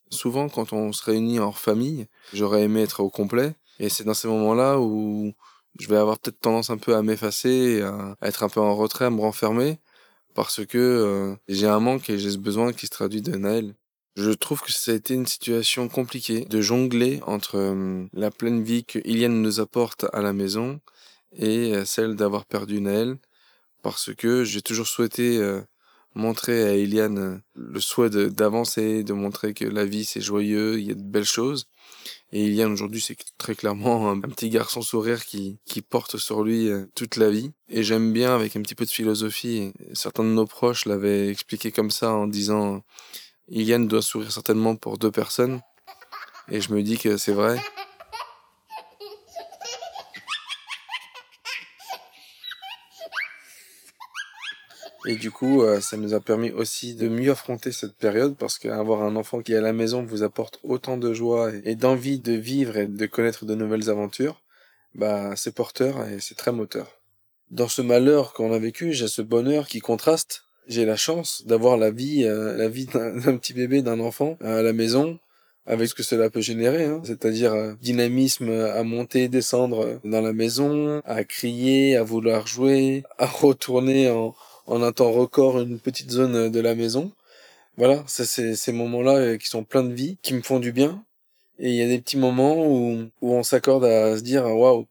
Souvent, 0.10 0.50
quand 0.50 0.74
on 0.74 0.92
se 0.92 1.04
réunit 1.04 1.40
hors 1.40 1.58
famille, 1.58 2.08
j'aurais 2.34 2.64
aimé 2.64 2.82
être 2.82 3.00
au 3.02 3.10
complet, 3.10 3.56
et 3.80 3.90
c'est 3.90 4.04
dans 4.04 4.14
ces 4.14 4.28
moments-là 4.28 4.80
où 4.80 5.34
je 5.80 5.88
vais 5.88 5.98
avoir 5.98 6.20
peut-être 6.20 6.40
tendance 6.40 6.70
un 6.70 6.78
peu 6.78 6.96
à 6.96 7.02
m'effacer, 7.02 7.82
à, 7.82 8.16
être 8.22 8.44
un 8.44 8.50
peu 8.50 8.60
en 8.60 8.76
retrait, 8.76 9.06
à 9.06 9.10
me 9.10 9.22
renfermer, 9.22 9.80
parce 10.34 10.66
que 10.66 10.78
euh, 10.78 11.36
j'ai 11.48 11.68
un 11.68 11.80
manque 11.80 12.10
et 12.10 12.20
j'ai 12.20 12.32
ce 12.32 12.38
besoin 12.38 12.74
qui 12.74 12.86
se 12.88 12.92
traduit 12.92 13.22
de 13.22 13.36
Naël. 13.36 13.76
Je 14.16 14.32
trouve 14.32 14.62
que 14.62 14.72
ça 14.72 14.92
a 14.92 14.96
été 14.96 15.14
une 15.14 15.28
situation 15.28 15.90
compliquée 15.90 16.46
de 16.46 16.62
jongler 16.62 17.20
entre 17.28 17.58
euh, 17.58 18.06
la 18.14 18.32
pleine 18.32 18.64
vie 18.64 18.84
que 18.84 19.00
Iliane 19.06 19.42
nous 19.42 19.60
apporte 19.60 20.06
à 20.14 20.22
la 20.22 20.34
maison 20.34 20.80
et 21.36 21.76
euh, 21.76 21.86
celle 21.86 22.16
d'avoir 22.16 22.46
perdu 22.46 22.82
Naël 22.82 23.18
parce 23.84 24.14
que 24.16 24.44
j'ai 24.44 24.62
toujours 24.62 24.88
souhaité 24.88 25.40
montrer 26.18 26.64
à 26.68 26.76
Iliane 26.76 27.42
le 27.56 27.80
souhait 27.80 28.10
d'avancer, 28.10 29.04
de, 29.04 29.14
montrer 29.14 29.54
que 29.54 29.66
la 29.66 29.86
vie 29.86 30.04
c'est 30.04 30.20
joyeux, 30.20 30.80
il 30.80 30.88
y 30.88 30.92
a 30.92 30.96
de 30.96 31.02
belles 31.02 31.24
choses. 31.24 31.68
Et 32.32 32.46
Iliane 32.46 32.72
aujourd'hui 32.72 33.02
c'est 33.02 33.18
très 33.38 33.56
clairement 33.56 34.10
un, 34.10 34.20
petit 34.20 34.50
garçon 34.50 34.82
sourire 34.82 35.26
qui, 35.26 35.58
qui 35.66 35.82
porte 35.82 36.18
sur 36.18 36.44
lui 36.44 36.70
toute 36.96 37.16
la 37.16 37.30
vie. 37.30 37.52
Et 37.70 37.84
j'aime 37.84 38.14
bien 38.14 38.36
avec 38.36 38.56
un 38.56 38.62
petit 38.62 38.76
peu 38.76 38.86
de 38.86 38.90
philosophie, 38.90 39.72
certains 39.94 40.24
de 40.24 40.30
nos 40.30 40.46
proches 40.46 40.86
l'avaient 40.86 41.30
expliqué 41.30 41.72
comme 41.72 41.92
ça 41.92 42.12
en 42.12 42.28
disant 42.28 42.84
Iliane 43.50 43.88
doit 43.88 44.02
sourire 44.02 44.32
certainement 44.32 44.76
pour 44.76 44.98
deux 44.98 45.12
personnes. 45.12 45.62
Et 46.50 46.62
je 46.62 46.74
me 46.74 46.82
dis 46.82 46.98
que 46.98 47.18
c'est 47.18 47.34
vrai. 47.34 47.60
Et 55.10 55.16
du 55.16 55.32
coup, 55.32 55.62
euh, 55.62 55.80
ça 55.80 55.96
nous 55.96 56.14
a 56.14 56.20
permis 56.20 56.52
aussi 56.52 56.94
de 56.94 57.08
mieux 57.08 57.32
affronter 57.32 57.72
cette 57.72 57.96
période 57.96 58.36
parce 58.36 58.60
qu'avoir 58.60 59.04
un 59.04 59.16
enfant 59.16 59.42
qui 59.42 59.54
est 59.54 59.58
à 59.58 59.62
la 59.62 59.72
maison 59.72 60.04
vous 60.04 60.22
apporte 60.22 60.60
autant 60.64 60.98
de 60.98 61.14
joie 61.14 61.50
et 61.64 61.76
d'envie 61.76 62.20
de 62.20 62.34
vivre 62.34 62.76
et 62.76 62.88
de 62.88 63.06
connaître 63.06 63.46
de 63.46 63.56
nouvelles 63.56 63.90
aventures, 63.90 64.44
bah, 64.96 65.34
c'est 65.38 65.56
porteur 65.56 66.06
et 66.10 66.20
c'est 66.20 66.36
très 66.36 66.52
moteur. 66.52 67.00
Dans 67.52 67.70
ce 67.70 67.82
malheur 67.82 68.34
qu'on 68.34 68.52
a 68.52 68.60
vécu, 68.60 68.92
j'ai 68.92 69.08
ce 69.08 69.22
bonheur 69.22 69.70
qui 69.70 69.80
contraste 69.80 70.44
j'ai 70.68 70.84
la 70.84 70.98
chance 70.98 71.46
d'avoir 71.46 71.78
la 71.78 71.92
vie, 71.92 72.26
euh, 72.26 72.58
la 72.58 72.68
vie 72.68 72.88
d'un 72.88 73.38
petit 73.38 73.54
bébé, 73.54 73.82
d'un 73.82 74.02
enfant 74.02 74.38
à 74.42 74.62
la 74.62 74.74
maison, 74.74 75.18
avec 75.66 75.88
ce 75.88 75.96
que 75.96 76.04
cela 76.04 76.30
peut 76.30 76.42
générer, 76.42 76.84
hein. 76.84 77.02
c'est-à-dire 77.06 77.54
euh, 77.54 77.74
dynamisme 77.82 78.50
à 78.50 78.84
monter, 78.84 79.30
descendre 79.30 80.02
dans 80.04 80.20
la 80.20 80.34
maison, 80.34 81.02
à 81.06 81.24
crier, 81.24 81.96
à 81.96 82.04
vouloir 82.04 82.48
jouer, 82.48 83.04
à 83.18 83.26
retourner 83.26 84.10
en, 84.10 84.36
en 84.68 84.82
un 84.84 84.92
temps 84.92 85.12
record 85.12 85.60
une 85.60 85.80
petite 85.80 86.12
zone 86.12 86.50
de 86.52 86.60
la 86.60 86.76
maison. 86.76 87.12
Voilà, 87.78 88.04
c'est 88.08 88.56
ces 88.56 88.72
moments-là 88.72 89.16
euh, 89.18 89.38
qui 89.38 89.48
sont 89.48 89.64
pleins 89.64 89.84
de 89.84 89.94
vie, 89.94 90.18
qui 90.22 90.34
me 90.34 90.42
font 90.42 90.60
du 90.60 90.72
bien. 90.72 91.04
Et 91.60 91.70
il 91.70 91.76
y 91.76 91.82
a 91.82 91.88
des 91.88 92.00
petits 92.00 92.18
moments 92.18 92.66
où, 92.68 93.10
où 93.22 93.34
on 93.34 93.44
s'accorde 93.44 93.86
à 93.86 94.18
se 94.18 94.22
dire, 94.24 94.46
waouh, 94.46 94.88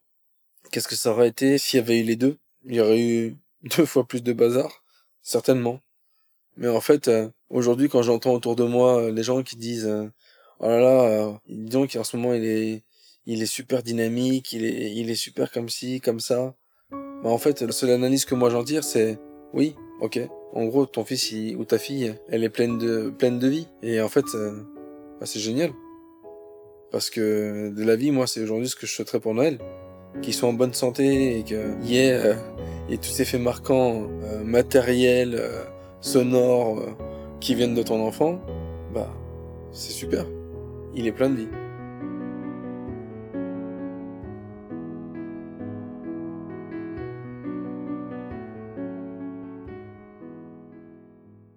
qu'est-ce 0.70 0.88
que 0.88 0.96
ça 0.96 1.10
aurait 1.10 1.28
été 1.28 1.58
s'il 1.58 1.78
y 1.78 1.82
avait 1.82 2.00
eu 2.00 2.04
les 2.04 2.16
deux? 2.16 2.36
Il 2.64 2.74
y 2.74 2.80
aurait 2.80 3.00
eu 3.00 3.36
deux 3.76 3.86
fois 3.86 4.06
plus 4.06 4.22
de 4.22 4.32
bazar 4.32 4.82
certainement. 5.26 5.80
Mais 6.56 6.68
en 6.68 6.80
fait, 6.80 7.08
euh, 7.08 7.28
aujourd'hui, 7.50 7.88
quand 7.88 8.02
j'entends 8.02 8.32
autour 8.32 8.56
de 8.56 8.64
moi 8.64 9.02
euh, 9.02 9.12
les 9.12 9.22
gens 9.22 9.42
qui 9.42 9.56
disent 9.56 9.86
euh, 9.86 10.08
oh 10.60 10.68
là 10.68 10.80
là, 10.80 11.40
disons 11.48 11.86
qu'en 11.86 12.04
ce 12.04 12.16
moment 12.16 12.32
il 12.32 12.44
est, 12.44 12.84
il 13.26 13.42
est 13.42 13.46
super 13.46 13.82
dynamique, 13.82 14.52
il 14.52 14.64
est, 14.64 14.92
il 14.94 15.10
est 15.10 15.16
super 15.16 15.50
comme 15.50 15.68
ci, 15.68 16.00
comme 16.00 16.20
ça. 16.20 16.54
Bah 16.90 17.30
en 17.30 17.38
fait, 17.38 17.60
la 17.62 17.72
seule 17.72 17.90
analyse 17.90 18.24
que 18.24 18.34
moi 18.34 18.50
j'en 18.50 18.64
tire, 18.64 18.84
c'est 18.84 19.18
oui, 19.56 19.74
ok. 20.00 20.20
En 20.54 20.64
gros, 20.66 20.86
ton 20.86 21.04
fils 21.04 21.34
ou 21.58 21.64
ta 21.64 21.78
fille, 21.78 22.14
elle 22.28 22.44
est 22.44 22.48
pleine 22.48 22.78
de, 22.78 23.10
pleine 23.10 23.38
de 23.38 23.48
vie. 23.48 23.66
Et 23.82 24.00
en 24.00 24.08
fait, 24.08 24.24
bah, 25.18 25.26
c'est 25.26 25.40
génial. 25.40 25.72
Parce 26.92 27.10
que 27.10 27.70
de 27.70 27.84
la 27.84 27.96
vie, 27.96 28.12
moi, 28.12 28.26
c'est 28.26 28.40
aujourd'hui 28.40 28.68
ce 28.68 28.76
que 28.76 28.86
je 28.86 28.92
souhaiterais 28.92 29.20
pour 29.20 29.34
Noël. 29.34 29.58
Qu'ils 30.22 30.32
soient 30.32 30.48
en 30.48 30.54
bonne 30.54 30.72
santé 30.72 31.38
et 31.38 31.42
qu'il 31.42 31.84
y 31.84 31.98
ait 31.98 32.36
et 32.88 32.98
tous 32.98 33.08
ces 33.08 33.24
faits 33.24 33.40
marquants 33.40 34.06
euh, 34.24 34.44
matériels, 34.44 35.34
euh, 35.38 35.64
sonores 36.00 36.78
euh, 36.78 36.90
qui 37.40 37.54
viennent 37.54 37.74
de 37.74 37.82
ton 37.82 38.00
enfant, 38.06 38.40
bah 38.94 39.10
c'est 39.72 39.92
super. 39.92 40.24
Il 40.94 41.06
est 41.06 41.12
plein 41.12 41.28
de 41.30 41.36
vie. 41.36 41.48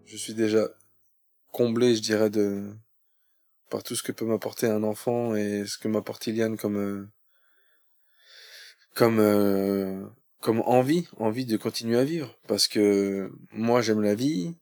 Je 0.10 0.18
suis 0.18 0.34
déjà 0.34 0.68
comblé, 1.52 1.96
je 1.96 2.02
dirais, 2.02 2.32
de 2.32 2.68
par 3.70 3.84
tout 3.84 3.96
ce 3.96 4.02
que 4.02 4.12
peut 4.12 4.26
m'apporter 4.26 4.66
un 4.66 4.82
enfant 4.82 5.36
et 5.36 5.68
ce 5.68 5.78
que 5.78 5.88
m'apporte 5.88 6.26
Iliane 6.26 6.58
comme 6.58 7.08
comme 8.96 10.12
comme 10.42 10.62
envie, 10.62 11.08
envie 11.18 11.46
de 11.46 11.58
continuer 11.58 12.00
à 12.00 12.04
vivre. 12.04 12.36
Parce 12.48 12.68
que 12.68 13.32
moi, 13.52 13.82
j'aime 13.84 14.02
la 14.02 14.16
vie. 14.16 14.56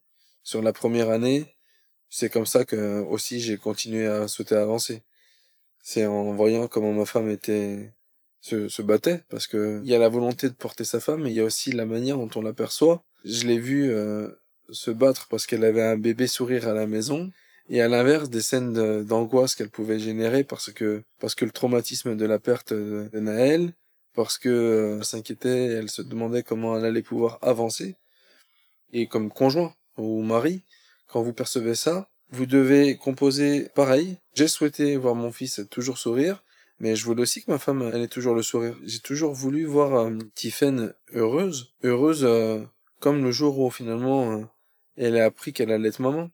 Sur 0.43 0.61
la 0.61 0.73
première 0.73 1.09
année, 1.09 1.55
c'est 2.09 2.29
comme 2.29 2.45
ça 2.45 2.65
que 2.65 3.01
aussi 3.03 3.39
j'ai 3.39 3.57
continué 3.57 4.05
à 4.05 4.27
souhaiter 4.27 4.55
avancer. 4.55 5.03
C'est 5.81 6.05
en 6.05 6.33
voyant 6.33 6.67
comment 6.67 6.91
ma 6.91 7.05
femme 7.05 7.29
était 7.29 7.93
se, 8.41 8.67
se 8.67 8.81
battait 8.81 9.23
parce 9.29 9.47
que 9.47 9.79
il 9.83 9.89
y 9.89 9.95
a 9.95 9.99
la 9.99 10.09
volonté 10.09 10.49
de 10.49 10.53
porter 10.55 10.83
sa 10.83 10.99
femme 10.99 11.23
mais 11.23 11.31
il 11.31 11.35
y 11.35 11.39
a 11.39 11.45
aussi 11.45 11.71
la 11.71 11.85
manière 11.85 12.17
dont 12.17 12.29
on 12.35 12.41
l'aperçoit. 12.41 13.05
Je 13.23 13.47
l'ai 13.47 13.59
vu 13.59 13.89
euh, 13.91 14.29
se 14.69 14.91
battre 14.91 15.27
parce 15.29 15.45
qu'elle 15.45 15.63
avait 15.63 15.83
un 15.83 15.97
bébé 15.97 16.27
sourire 16.27 16.67
à 16.67 16.73
la 16.73 16.87
maison 16.87 17.31
et 17.69 17.81
à 17.81 17.87
l'inverse 17.87 18.29
des 18.29 18.41
scènes 18.41 19.03
d'angoisse 19.03 19.55
qu'elle 19.55 19.69
pouvait 19.69 19.99
générer 19.99 20.43
parce 20.43 20.71
que 20.71 21.03
parce 21.19 21.35
que 21.35 21.45
le 21.45 21.51
traumatisme 21.51 22.15
de 22.15 22.25
la 22.25 22.39
perte 22.39 22.73
de 22.73 23.19
Naël 23.19 23.73
parce 24.17 24.39
que 24.39 24.49
euh, 24.49 25.03
s'inquiétait, 25.03 25.65
elle 25.65 25.91
se 25.91 26.01
demandait 26.01 26.41
comment 26.41 26.75
elle 26.75 26.85
allait 26.85 27.03
pouvoir 27.03 27.37
avancer. 27.43 27.97
Et 28.91 29.05
comme 29.07 29.29
conjoint 29.29 29.75
ou 29.95 30.23
mari, 30.23 30.63
quand 31.07 31.21
vous 31.21 31.33
percevez 31.33 31.75
ça, 31.75 32.09
vous 32.31 32.47
devez 32.47 32.97
composer 32.97 33.69
pareil. 33.75 34.17
J'ai 34.33 34.47
souhaité 34.47 34.97
voir 34.97 35.13
mon 35.13 35.31
fils 35.31 35.61
toujours 35.69 35.99
sourire, 35.99 36.43
mais 36.79 36.95
je 36.95 37.05
voulais 37.05 37.21
aussi 37.21 37.43
que 37.43 37.51
ma 37.51 37.59
femme 37.59 37.91
elle 37.93 38.01
ait 38.01 38.07
toujours 38.07 38.33
le 38.33 38.41
sourire. 38.41 38.75
J'ai 38.83 39.01
toujours 39.01 39.33
voulu 39.33 39.65
voir 39.65 39.93
euh, 40.07 40.17
heureuse, 41.13 41.75
heureuse 41.83 42.23
euh, 42.23 42.63
comme 42.99 43.23
le 43.23 43.31
jour 43.31 43.59
où 43.59 43.69
finalement 43.69 44.49
euh, 44.99 45.07
elle 45.07 45.17
a 45.17 45.25
appris 45.25 45.53
qu'elle 45.53 45.71
allait 45.71 45.89
être 45.89 45.99
maman. 45.99 46.29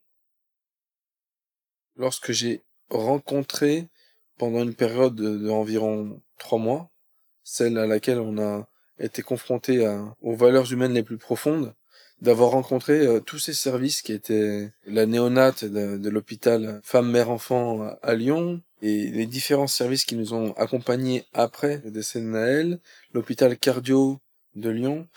Lorsque 1.96 2.32
j'ai 2.32 2.64
rencontré 2.90 3.90
pendant 4.38 4.64
une 4.64 4.76
période 4.76 5.16
d'environ 5.16 6.22
trois 6.38 6.60
mois 6.60 6.90
celle 7.44 7.78
à 7.78 7.86
laquelle 7.86 8.20
on 8.20 8.42
a 8.42 8.68
été 9.00 9.22
confronté 9.22 9.86
aux 10.22 10.36
valeurs 10.36 10.72
humaines 10.72 10.94
les 10.94 11.04
plus 11.04 11.18
profondes, 11.18 11.74
d'avoir 12.22 12.52
rencontré 12.52 13.06
euh, 13.06 13.20
tous 13.20 13.38
ces 13.38 13.54
services 13.54 14.02
qui 14.02 14.14
étaient 14.14 14.72
la 14.86 15.06
néonate 15.06 15.66
de, 15.66 16.10
l'hôpital 16.10 16.80
femme-mère-enfant 16.84 17.98
à, 18.02 18.16
Lyon 18.16 18.62
et 18.82 19.10
les 19.10 19.26
différents 19.26 19.68
services 19.68 20.06
qui 20.06 20.16
nous 20.16 20.34
ont 20.34 20.54
accompagnés 20.54 21.26
après 21.34 21.82
le 21.84 21.92
décès 21.92 22.22
de 22.22 22.26
Naël, 22.26 22.80
l'hôpital 23.14 23.58
cardio 23.58 24.20
de 24.56 24.70
Lyon. 24.70 25.08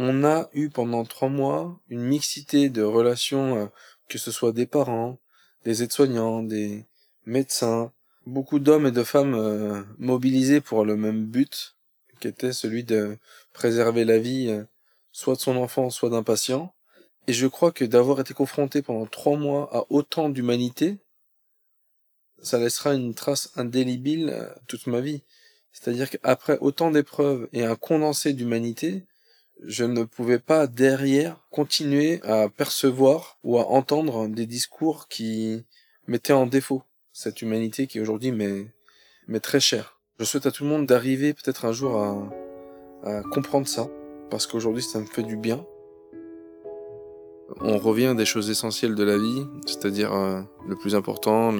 On 0.00 0.22
a 0.22 0.48
eu 0.52 0.68
pendant 0.68 1.04
trois 1.04 1.28
mois 1.28 1.80
une 1.88 2.04
mixité 2.04 2.68
de 2.68 2.82
relations, 2.82 3.56
euh, 3.56 3.66
que 4.08 4.16
ce 4.16 4.30
soit 4.30 4.52
des 4.52 4.64
parents, 4.64 5.18
des 5.64 5.82
aides-soignants, 5.82 6.44
des 6.44 6.86
médecins, 7.26 7.92
beaucoup 8.24 8.60
d'hommes 8.60 8.86
et 8.86 8.92
de 8.92 9.02
femmes 9.02 9.34
euh, 9.34 9.82
mobilisés 9.98 10.60
pour 10.60 10.84
le 10.84 10.96
même 10.96 11.26
but, 11.26 11.74
qui 12.20 12.28
était 12.28 12.52
celui 12.52 12.84
de 12.84 13.18
préserver 13.52 14.04
la 14.04 14.20
vie 14.20 14.50
euh, 14.50 14.62
soit 15.10 15.34
de 15.34 15.40
son 15.40 15.56
enfant, 15.56 15.90
soit 15.90 16.10
d'un 16.10 16.22
patient. 16.22 16.72
Et 17.26 17.32
je 17.32 17.48
crois 17.48 17.72
que 17.72 17.84
d'avoir 17.84 18.20
été 18.20 18.34
confronté 18.34 18.82
pendant 18.82 19.06
trois 19.06 19.36
mois 19.36 19.68
à 19.76 19.84
autant 19.90 20.28
d'humanité, 20.28 20.98
ça 22.40 22.60
laissera 22.60 22.94
une 22.94 23.14
trace 23.14 23.50
indélébile 23.56 24.48
toute 24.68 24.86
ma 24.86 25.00
vie. 25.00 25.24
C'est-à-dire 25.72 26.08
qu'après 26.08 26.56
autant 26.60 26.92
d'épreuves 26.92 27.48
et 27.52 27.64
un 27.64 27.74
condensé 27.74 28.32
d'humanité, 28.32 29.04
je 29.64 29.84
ne 29.84 30.04
pouvais 30.04 30.38
pas 30.38 30.66
derrière 30.66 31.36
continuer 31.50 32.20
à 32.22 32.48
percevoir 32.48 33.38
ou 33.42 33.58
à 33.58 33.68
entendre 33.68 34.28
des 34.28 34.46
discours 34.46 35.08
qui 35.08 35.64
mettaient 36.06 36.32
en 36.32 36.46
défaut 36.46 36.82
cette 37.12 37.42
humanité 37.42 37.86
qui 37.86 38.00
aujourd'hui 38.00 38.30
m'est 38.30 39.40
très 39.40 39.60
chère. 39.60 40.00
Je 40.18 40.24
souhaite 40.24 40.46
à 40.46 40.50
tout 40.50 40.64
le 40.64 40.70
monde 40.70 40.86
d'arriver 40.86 41.34
peut-être 41.34 41.64
un 41.64 41.72
jour 41.72 41.96
à, 41.96 42.30
à 43.04 43.22
comprendre 43.22 43.66
ça, 43.68 43.88
parce 44.30 44.46
qu'aujourd'hui 44.46 44.82
ça 44.82 45.00
me 45.00 45.06
fait 45.06 45.22
du 45.22 45.36
bien, 45.36 45.64
on 47.60 47.78
revient 47.78 48.14
des 48.16 48.24
choses 48.24 48.50
essentielles 48.50 48.94
de 48.94 49.02
la 49.02 49.16
vie, 49.16 49.46
c'est-à-dire 49.66 50.12
euh, 50.12 50.40
le 50.68 50.76
plus 50.76 50.94
important, 50.94 51.52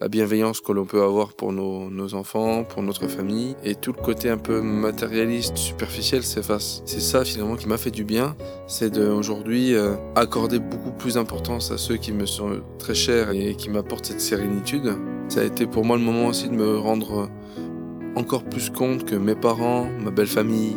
la 0.00 0.08
bienveillance 0.08 0.60
que 0.60 0.72
l'on 0.72 0.86
peut 0.86 1.02
avoir 1.02 1.34
pour 1.34 1.52
nos, 1.52 2.14
enfants, 2.14 2.64
pour 2.64 2.82
notre 2.82 3.08
famille, 3.08 3.54
et 3.62 3.74
tout 3.74 3.92
le 3.92 4.02
côté 4.02 4.30
un 4.30 4.38
peu 4.38 4.60
matérialiste, 4.62 5.56
superficiel 5.56 6.22
s'efface. 6.22 6.82
C'est 6.86 7.00
ça 7.00 7.24
finalement 7.24 7.56
qui 7.56 7.68
m'a 7.68 7.76
fait 7.76 7.90
du 7.90 8.04
bien, 8.04 8.36
c'est 8.66 8.90
d'aujourd'hui 8.90 9.74
euh, 9.74 9.96
accorder 10.14 10.58
beaucoup 10.58 10.92
plus 10.92 11.14
d'importance 11.14 11.70
à 11.70 11.78
ceux 11.78 11.96
qui 11.96 12.12
me 12.12 12.26
sont 12.26 12.60
très 12.78 12.94
chers 12.94 13.30
et 13.30 13.54
qui 13.54 13.68
m'apportent 13.68 14.06
cette 14.06 14.20
sérénitude. 14.20 14.94
Ça 15.28 15.40
a 15.40 15.44
été 15.44 15.66
pour 15.66 15.84
moi 15.84 15.96
le 15.96 16.02
moment 16.02 16.28
aussi 16.28 16.48
de 16.48 16.54
me 16.54 16.78
rendre 16.78 17.28
encore 18.16 18.44
plus 18.44 18.70
compte 18.70 19.04
que 19.04 19.14
mes 19.14 19.34
parents, 19.34 19.88
ma 20.02 20.10
belle 20.10 20.26
famille, 20.26 20.76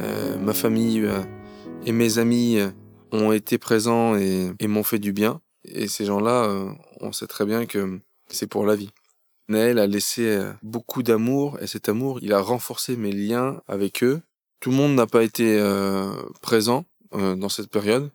euh, 0.00 0.36
ma 0.38 0.54
famille 0.54 1.06
et 1.86 1.92
mes 1.92 2.18
amis 2.18 2.58
ont 3.12 3.32
été 3.32 3.58
présents 3.58 4.16
et, 4.16 4.52
m'ont 4.66 4.82
fait 4.82 4.98
du 4.98 5.12
bien. 5.12 5.40
Et 5.64 5.86
ces 5.86 6.04
gens-là, 6.04 6.44
euh, 6.44 6.70
on 7.00 7.12
sait 7.12 7.26
très 7.26 7.44
bien 7.44 7.66
que 7.66 8.00
c'est 8.28 8.46
pour 8.46 8.66
la 8.66 8.74
vie. 8.74 8.90
Naël 9.48 9.78
a 9.78 9.86
laissé 9.86 10.26
euh, 10.26 10.52
beaucoup 10.62 11.02
d'amour 11.02 11.58
et 11.60 11.66
cet 11.66 11.88
amour, 11.88 12.18
il 12.22 12.32
a 12.32 12.40
renforcé 12.40 12.96
mes 12.96 13.12
liens 13.12 13.62
avec 13.68 14.02
eux. 14.02 14.20
Tout 14.60 14.70
le 14.70 14.76
monde 14.76 14.94
n'a 14.94 15.06
pas 15.06 15.22
été 15.22 15.58
euh, 15.58 16.10
présent 16.40 16.84
dans 17.12 17.50
cette 17.50 17.68
période. 17.68 18.10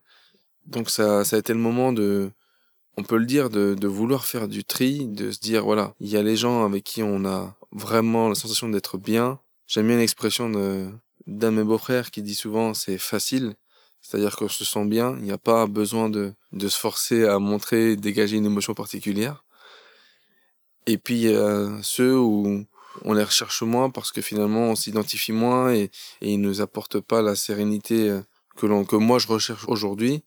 Donc 0.66 0.90
ça, 0.90 1.20
a 1.20 1.38
été 1.38 1.54
le 1.54 1.60
moment 1.60 1.94
de, 1.94 2.32
on 2.98 3.04
peut 3.04 3.18
le 3.18 3.28
dire, 3.28 3.52
de, 3.52 3.76
de 3.76 3.88
vouloir 3.88 4.26
faire 4.26 4.48
du 4.48 4.64
tri, 4.64 5.06
de 5.06 5.30
se 5.30 5.40
dire, 5.40 5.64
voilà, 5.64 5.94
il 6.00 6.08
y 6.08 6.18
a 6.18 6.24
les 6.24 6.36
gens 6.36 6.66
avec 6.66 6.84
qui 6.84 7.04
on 7.04 7.24
a 7.26 7.56
vraiment 7.72 8.28
la 8.28 8.34
sensation 8.34 8.70
d'être 8.70 8.98
bien. 8.98 9.40
J'aime 9.68 9.88
bien 9.88 9.98
l'expression 9.98 10.50
de, 10.50 10.90
d'un 11.28 11.52
de 11.52 11.58
mes 11.58 11.64
beaux-frères 11.64 12.10
qui 12.10 12.24
dit 12.24 12.36
souvent 12.36 12.74
c'est 12.74 12.98
facile. 12.98 13.56
C'est-à-dire 14.02 14.36
qu'on 14.36 14.48
se 14.48 14.64
sent 14.64 14.86
bien, 14.86 15.16
il 15.18 15.24
n'y 15.24 15.32
a 15.32 15.38
pas 15.38 15.68
besoin 15.68 16.10
de, 16.10 16.34
de 16.54 16.68
se 16.70 16.80
forcer 16.80 17.26
à 17.26 17.40
montrer, 17.40 17.96
dégager 17.96 18.38
une 18.38 18.46
émotion 18.46 18.74
particulière. 18.74 19.44
Et 20.86 20.98
puis 20.98 21.28
ceux 21.82 22.18
où 22.18 22.66
on 23.04 23.14
les 23.14 23.24
recherche 23.24 23.62
moins 23.64 23.90
parce 23.90 24.12
que 24.12 24.22
finalement 24.22 24.72
on 24.72 24.76
s'identifie 24.76 25.32
moins 25.32 25.74
et, 25.74 25.92
et 26.22 26.34
ils 26.34 26.42
nous 26.42 26.62
apportent 26.62 27.00
pas 27.00 27.22
la 27.22 27.36
sérénité 27.36 28.10
euh, 28.10 28.22
que, 28.56 28.86
que 28.86 28.96
moi 28.96 29.20
je 29.20 29.28
recherche 29.28 29.66
aujourd'hui. 29.68 30.24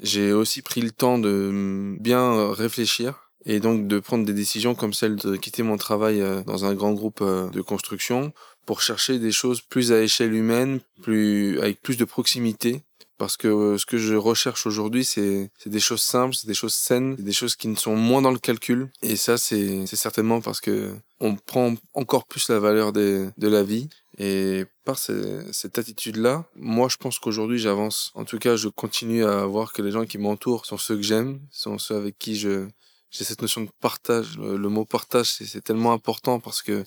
J'ai 0.00 0.32
aussi 0.32 0.62
pris 0.62 0.80
le 0.80 0.90
temps 0.90 1.18
de 1.18 1.96
bien 2.00 2.52
réfléchir 2.52 3.30
et 3.44 3.60
donc 3.60 3.88
de 3.88 3.98
prendre 3.98 4.24
des 4.24 4.32
décisions 4.32 4.74
comme 4.74 4.94
celle 4.94 5.16
de 5.16 5.36
quitter 5.36 5.62
mon 5.62 5.76
travail 5.76 6.20
euh, 6.20 6.42
dans 6.44 6.64
un 6.64 6.74
grand 6.74 6.92
groupe 6.92 7.20
euh, 7.20 7.50
de 7.50 7.60
construction 7.60 8.32
pour 8.66 8.80
chercher 8.80 9.18
des 9.18 9.32
choses 9.32 9.60
plus 9.60 9.92
à 9.92 10.00
échelle 10.00 10.34
humaine, 10.34 10.80
plus 11.02 11.58
avec 11.60 11.80
plus 11.82 11.96
de 11.96 12.04
proximité. 12.04 12.82
Parce 13.18 13.36
que 13.36 13.46
euh, 13.46 13.78
ce 13.78 13.86
que 13.86 13.98
je 13.98 14.14
recherche 14.14 14.66
aujourd'hui 14.66 15.04
c'est 15.04 15.50
des 15.66 15.78
choses 15.78 16.02
simples, 16.02 16.34
c'est 16.34 16.48
des 16.48 16.54
choses 16.54 16.74
saines, 16.74 17.14
des 17.14 17.32
choses 17.32 17.54
qui 17.54 17.68
ne 17.68 17.76
sont 17.76 17.94
moins 17.94 18.20
dans 18.20 18.32
le 18.32 18.38
calcul. 18.38 18.90
Et 19.00 19.14
ça 19.14 19.38
c'est 19.38 19.86
c'est 19.86 19.96
certainement 19.96 20.40
parce 20.40 20.60
que 20.60 20.92
on 21.20 21.36
prend 21.36 21.74
encore 21.94 22.26
plus 22.26 22.48
la 22.48 22.58
valeur 22.58 22.92
des, 22.92 23.28
de 23.38 23.48
la 23.48 23.62
vie. 23.62 23.88
Et 24.18 24.64
par 24.84 24.98
cette 24.98 25.78
attitude-là, 25.78 26.44
moi 26.56 26.88
je 26.88 26.96
pense 26.96 27.18
qu'aujourd'hui 27.18 27.58
j'avance. 27.58 28.10
En 28.14 28.24
tout 28.24 28.38
cas, 28.38 28.56
je 28.56 28.68
continue 28.68 29.24
à 29.24 29.46
voir 29.46 29.72
que 29.72 29.82
les 29.82 29.92
gens 29.92 30.04
qui 30.04 30.18
m'entourent 30.18 30.66
sont 30.66 30.76
ceux 30.76 30.96
que 30.96 31.02
j'aime, 31.02 31.40
sont 31.50 31.78
ceux 31.78 31.96
avec 31.96 32.18
qui 32.18 32.34
je 32.36 32.66
j'ai 33.12 33.24
cette 33.24 33.42
notion 33.42 33.60
de 33.60 33.70
partage. 33.80 34.38
Le, 34.38 34.68
mot 34.68 34.84
partage, 34.84 35.30
c'est 35.30 35.62
tellement 35.62 35.92
important 35.92 36.40
parce 36.40 36.62
que 36.62 36.84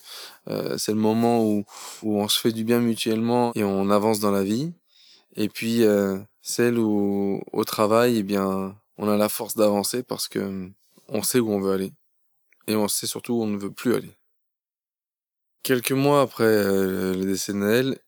euh, 0.48 0.76
c'est 0.76 0.92
le 0.92 0.98
moment 0.98 1.42
où, 1.42 1.64
où 2.02 2.20
on 2.20 2.28
se 2.28 2.38
fait 2.38 2.52
du 2.52 2.64
bien 2.64 2.80
mutuellement 2.80 3.52
et 3.54 3.64
on 3.64 3.88
avance 3.90 4.20
dans 4.20 4.32
la 4.32 4.42
vie. 4.42 4.72
Et 5.36 5.48
puis 5.48 5.84
euh, 5.84 6.18
celle 6.42 6.78
où 6.78 7.40
au 7.52 7.64
travail, 7.64 8.18
eh 8.18 8.22
bien, 8.22 8.76
on 8.98 9.08
a 9.08 9.16
la 9.16 9.28
force 9.28 9.54
d'avancer 9.54 10.02
parce 10.02 10.28
que 10.28 10.68
on 11.08 11.22
sait 11.22 11.40
où 11.40 11.50
on 11.50 11.60
veut 11.60 11.72
aller 11.72 11.92
et 12.66 12.76
on 12.76 12.88
sait 12.88 13.06
surtout 13.06 13.34
où 13.34 13.42
on 13.42 13.46
ne 13.46 13.58
veut 13.58 13.72
plus 13.72 13.94
aller. 13.94 14.16
Quelques 15.62 15.92
mois 15.92 16.22
après 16.22 16.44
euh, 16.44 17.14
le 17.14 17.24
décès 17.24 17.52
de 17.52 17.58
Naël, 17.58 17.98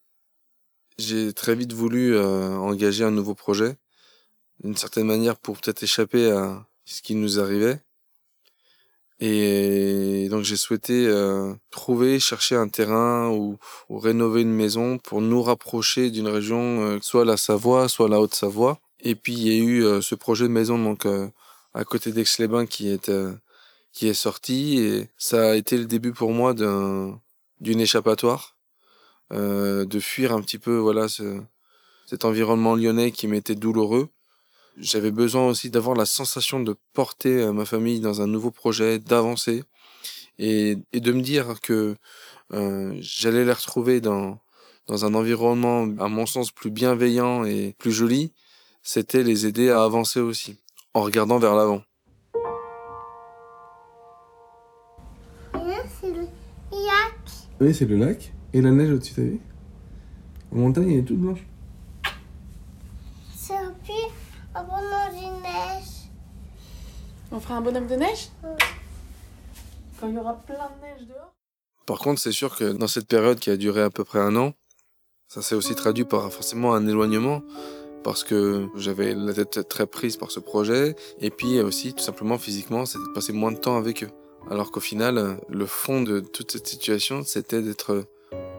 j'ai 0.98 1.32
très 1.32 1.54
vite 1.54 1.72
voulu 1.72 2.16
euh, 2.16 2.56
engager 2.56 3.04
un 3.04 3.10
nouveau 3.10 3.34
projet, 3.34 3.76
d'une 4.62 4.76
certaine 4.76 5.06
manière 5.06 5.36
pour 5.36 5.58
peut-être 5.58 5.82
échapper 5.82 6.30
à 6.30 6.66
ce 6.84 7.02
qui 7.02 7.14
nous 7.14 7.38
arrivait. 7.38 7.80
Et 9.20 10.28
donc 10.30 10.44
j'ai 10.44 10.56
souhaité 10.56 11.06
euh, 11.06 11.52
trouver, 11.70 12.20
chercher 12.20 12.54
un 12.54 12.68
terrain 12.68 13.28
ou, 13.30 13.58
ou, 13.88 13.98
rénover 13.98 14.42
une 14.42 14.52
maison 14.52 14.98
pour 14.98 15.20
nous 15.20 15.42
rapprocher 15.42 16.10
d'une 16.10 16.28
région, 16.28 16.82
euh, 16.82 16.98
soit 17.02 17.24
la 17.24 17.36
Savoie, 17.36 17.88
soit 17.88 18.08
la 18.08 18.20
Haute-Savoie. 18.20 18.78
Et 19.00 19.16
puis 19.16 19.32
il 19.32 19.48
y 19.48 19.50
a 19.50 19.64
eu 19.64 19.84
euh, 19.84 20.00
ce 20.00 20.14
projet 20.14 20.44
de 20.44 20.52
maison 20.52 20.78
donc 20.78 21.06
à 21.74 21.84
côté 21.84 22.12
d'Aix-les-Bains 22.12 22.66
qui 22.66 22.88
est 22.90 23.10
qui 23.92 24.08
est 24.08 24.14
sorti 24.14 24.78
et 24.78 25.08
ça 25.18 25.50
a 25.50 25.54
été 25.56 25.76
le 25.78 25.86
début 25.86 26.12
pour 26.12 26.32
moi 26.32 26.54
d'un 26.54 27.20
d'une 27.60 27.80
échappatoire, 27.80 28.56
de 29.32 30.00
fuir 30.00 30.32
un 30.32 30.40
petit 30.42 30.58
peu 30.58 30.76
voilà 30.76 31.08
ce, 31.08 31.40
cet 32.06 32.24
environnement 32.24 32.76
lyonnais 32.76 33.10
qui 33.12 33.26
m'était 33.26 33.56
douloureux 33.56 34.08
j'avais 34.78 35.10
besoin 35.10 35.46
aussi 35.46 35.70
d'avoir 35.70 35.96
la 35.96 36.06
sensation 36.06 36.60
de 36.60 36.76
porter 36.92 37.42
euh, 37.42 37.52
ma 37.52 37.64
famille 37.64 38.00
dans 38.00 38.22
un 38.22 38.26
nouveau 38.26 38.50
projet, 38.50 38.98
d'avancer 38.98 39.64
et, 40.38 40.76
et 40.92 41.00
de 41.00 41.12
me 41.12 41.20
dire 41.20 41.60
que 41.60 41.96
euh, 42.52 42.96
j'allais 43.00 43.44
les 43.44 43.52
retrouver 43.52 44.00
dans, 44.00 44.38
dans 44.86 45.04
un 45.04 45.14
environnement, 45.14 45.88
à 45.98 46.08
mon 46.08 46.26
sens, 46.26 46.50
plus 46.50 46.70
bienveillant 46.70 47.44
et 47.44 47.74
plus 47.78 47.92
joli, 47.92 48.32
c'était 48.82 49.22
les 49.22 49.46
aider 49.46 49.70
à 49.70 49.82
avancer 49.82 50.20
aussi, 50.20 50.58
en 50.94 51.02
regardant 51.02 51.38
vers 51.38 51.54
l'avant. 51.54 51.82
c'est 56.00 56.08
le 56.12 56.20
lac. 56.22 56.30
Oui, 57.60 57.74
c'est 57.74 57.86
le 57.86 57.96
lac. 57.96 58.32
Et 58.52 58.60
la 58.60 58.70
neige 58.70 58.90
au-dessus, 58.92 59.14
t'as 59.14 59.22
vu? 59.22 59.40
La 60.52 60.58
montagne, 60.58 60.92
elle 60.92 60.98
est 61.00 61.02
toute 61.02 61.18
blanche. 61.18 61.44
On 67.30 67.40
fera 67.40 67.56
un 67.56 67.60
bonhomme 67.60 67.86
de 67.86 67.94
neige 67.94 68.30
Quand 70.00 70.08
il 70.08 70.14
y 70.14 70.18
aura 70.18 70.34
plein 70.34 70.54
de 70.54 70.80
neige 70.80 71.06
dehors 71.06 71.34
Par 71.86 71.98
contre, 71.98 72.20
c'est 72.20 72.32
sûr 72.32 72.56
que 72.56 72.72
dans 72.72 72.86
cette 72.86 73.06
période 73.06 73.38
qui 73.38 73.50
a 73.50 73.56
duré 73.56 73.82
à 73.82 73.90
peu 73.90 74.02
près 74.02 74.18
un 74.18 74.34
an, 74.36 74.54
ça 75.28 75.42
s'est 75.42 75.54
aussi 75.54 75.74
traduit 75.74 76.04
par 76.04 76.32
forcément 76.32 76.74
un 76.74 76.86
éloignement 76.86 77.42
parce 78.02 78.24
que 78.24 78.68
j'avais 78.76 79.14
la 79.14 79.34
tête 79.34 79.68
très 79.68 79.86
prise 79.86 80.16
par 80.16 80.30
ce 80.30 80.40
projet 80.40 80.96
et 81.20 81.30
puis 81.30 81.60
aussi 81.60 81.92
tout 81.92 82.02
simplement 82.02 82.38
physiquement, 82.38 82.86
c'était 82.86 83.04
de 83.04 83.12
passer 83.12 83.34
moins 83.34 83.52
de 83.52 83.58
temps 83.58 83.76
avec 83.76 84.04
eux. 84.04 84.10
Alors 84.50 84.70
qu'au 84.70 84.80
final, 84.80 85.38
le 85.50 85.66
fond 85.66 86.00
de 86.00 86.20
toute 86.20 86.52
cette 86.52 86.66
situation, 86.66 87.22
c'était 87.24 87.60
d'être 87.60 88.06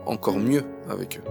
encore 0.06 0.38
mieux 0.38 0.62
avec 0.88 1.18
eux. 1.18 1.30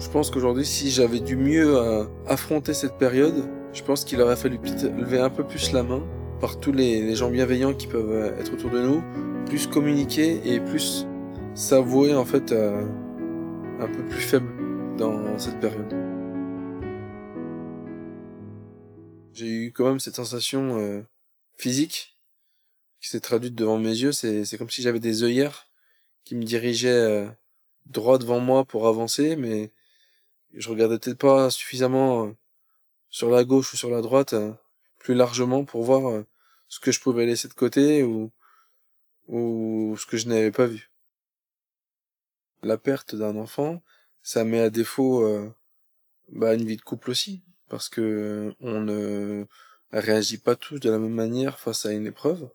Je 0.00 0.08
pense 0.08 0.30
qu'aujourd'hui, 0.30 0.64
si 0.64 0.90
j'avais 0.90 1.20
dû 1.20 1.36
mieux 1.36 1.76
euh, 1.76 2.04
affronter 2.26 2.74
cette 2.74 2.96
période, 2.96 3.44
je 3.72 3.82
pense 3.82 4.04
qu'il 4.04 4.20
aurait 4.20 4.36
fallu 4.36 4.58
lever 4.98 5.18
un 5.18 5.30
peu 5.30 5.46
plus 5.46 5.72
la 5.72 5.82
main 5.82 6.02
par 6.40 6.58
tous 6.58 6.72
les, 6.72 7.14
gens 7.14 7.30
bienveillants 7.30 7.74
qui 7.74 7.86
peuvent 7.86 8.12
euh, 8.12 8.38
être 8.38 8.52
autour 8.54 8.70
de 8.70 8.80
nous, 8.80 9.02
plus 9.46 9.66
communiquer 9.66 10.40
et 10.44 10.60
plus 10.60 11.06
s'avouer 11.54 12.14
en 12.14 12.24
fait 12.24 12.52
euh, 12.52 12.86
un 13.78 13.86
peu 13.86 14.04
plus 14.08 14.20
faible 14.20 14.48
dans 14.96 15.38
cette 15.38 15.60
période. 15.60 15.94
J'ai 19.32 19.46
eu 19.46 19.72
quand 19.72 19.84
même 19.84 20.00
cette 20.00 20.16
sensation 20.16 20.78
euh, 20.78 21.02
physique 21.56 22.18
qui 23.00 23.08
s'est 23.08 23.20
traduite 23.20 23.54
devant 23.54 23.78
mes 23.78 23.88
yeux. 23.88 24.12
C'est 24.12 24.58
comme 24.58 24.68
si 24.68 24.82
j'avais 24.82 25.00
des 25.00 25.22
œillères 25.22 25.68
qui 26.24 26.34
me 26.34 26.42
dirigeaient 26.42 27.26
droit 27.86 28.18
devant 28.18 28.40
moi 28.40 28.66
pour 28.66 28.86
avancer, 28.86 29.36
mais 29.36 29.72
je 30.52 30.68
regardais 30.68 30.98
peut-être 30.98 31.16
pas 31.16 31.48
suffisamment 31.48 32.34
sur 33.10 33.30
la 33.30 33.44
gauche 33.44 33.74
ou 33.74 33.76
sur 33.76 33.90
la 33.90 34.00
droite 34.00 34.32
euh, 34.32 34.52
plus 34.98 35.14
largement 35.14 35.64
pour 35.64 35.82
voir 35.82 36.08
euh, 36.08 36.26
ce 36.68 36.80
que 36.80 36.92
je 36.92 37.00
pouvais 37.00 37.26
laisser 37.26 37.48
de 37.48 37.54
côté 37.54 38.04
ou, 38.04 38.30
ou 39.26 39.96
ce 39.98 40.06
que 40.06 40.16
je 40.16 40.28
n'avais 40.28 40.52
pas 40.52 40.66
vu. 40.66 40.90
La 42.62 42.78
perte 42.78 43.14
d'un 43.14 43.36
enfant, 43.36 43.82
ça 44.22 44.44
met 44.44 44.60
à 44.60 44.70
défaut 44.70 45.24
euh, 45.24 45.52
bah, 46.28 46.54
une 46.54 46.64
vie 46.64 46.76
de 46.76 46.82
couple 46.82 47.10
aussi, 47.10 47.42
parce 47.68 47.88
que 47.88 48.54
on 48.60 48.80
ne 48.80 49.44
réagit 49.92 50.38
pas 50.38 50.56
tous 50.56 50.78
de 50.78 50.90
la 50.90 50.98
même 50.98 51.14
manière 51.14 51.58
face 51.58 51.86
à 51.86 51.92
une 51.92 52.06
épreuve. 52.06 52.48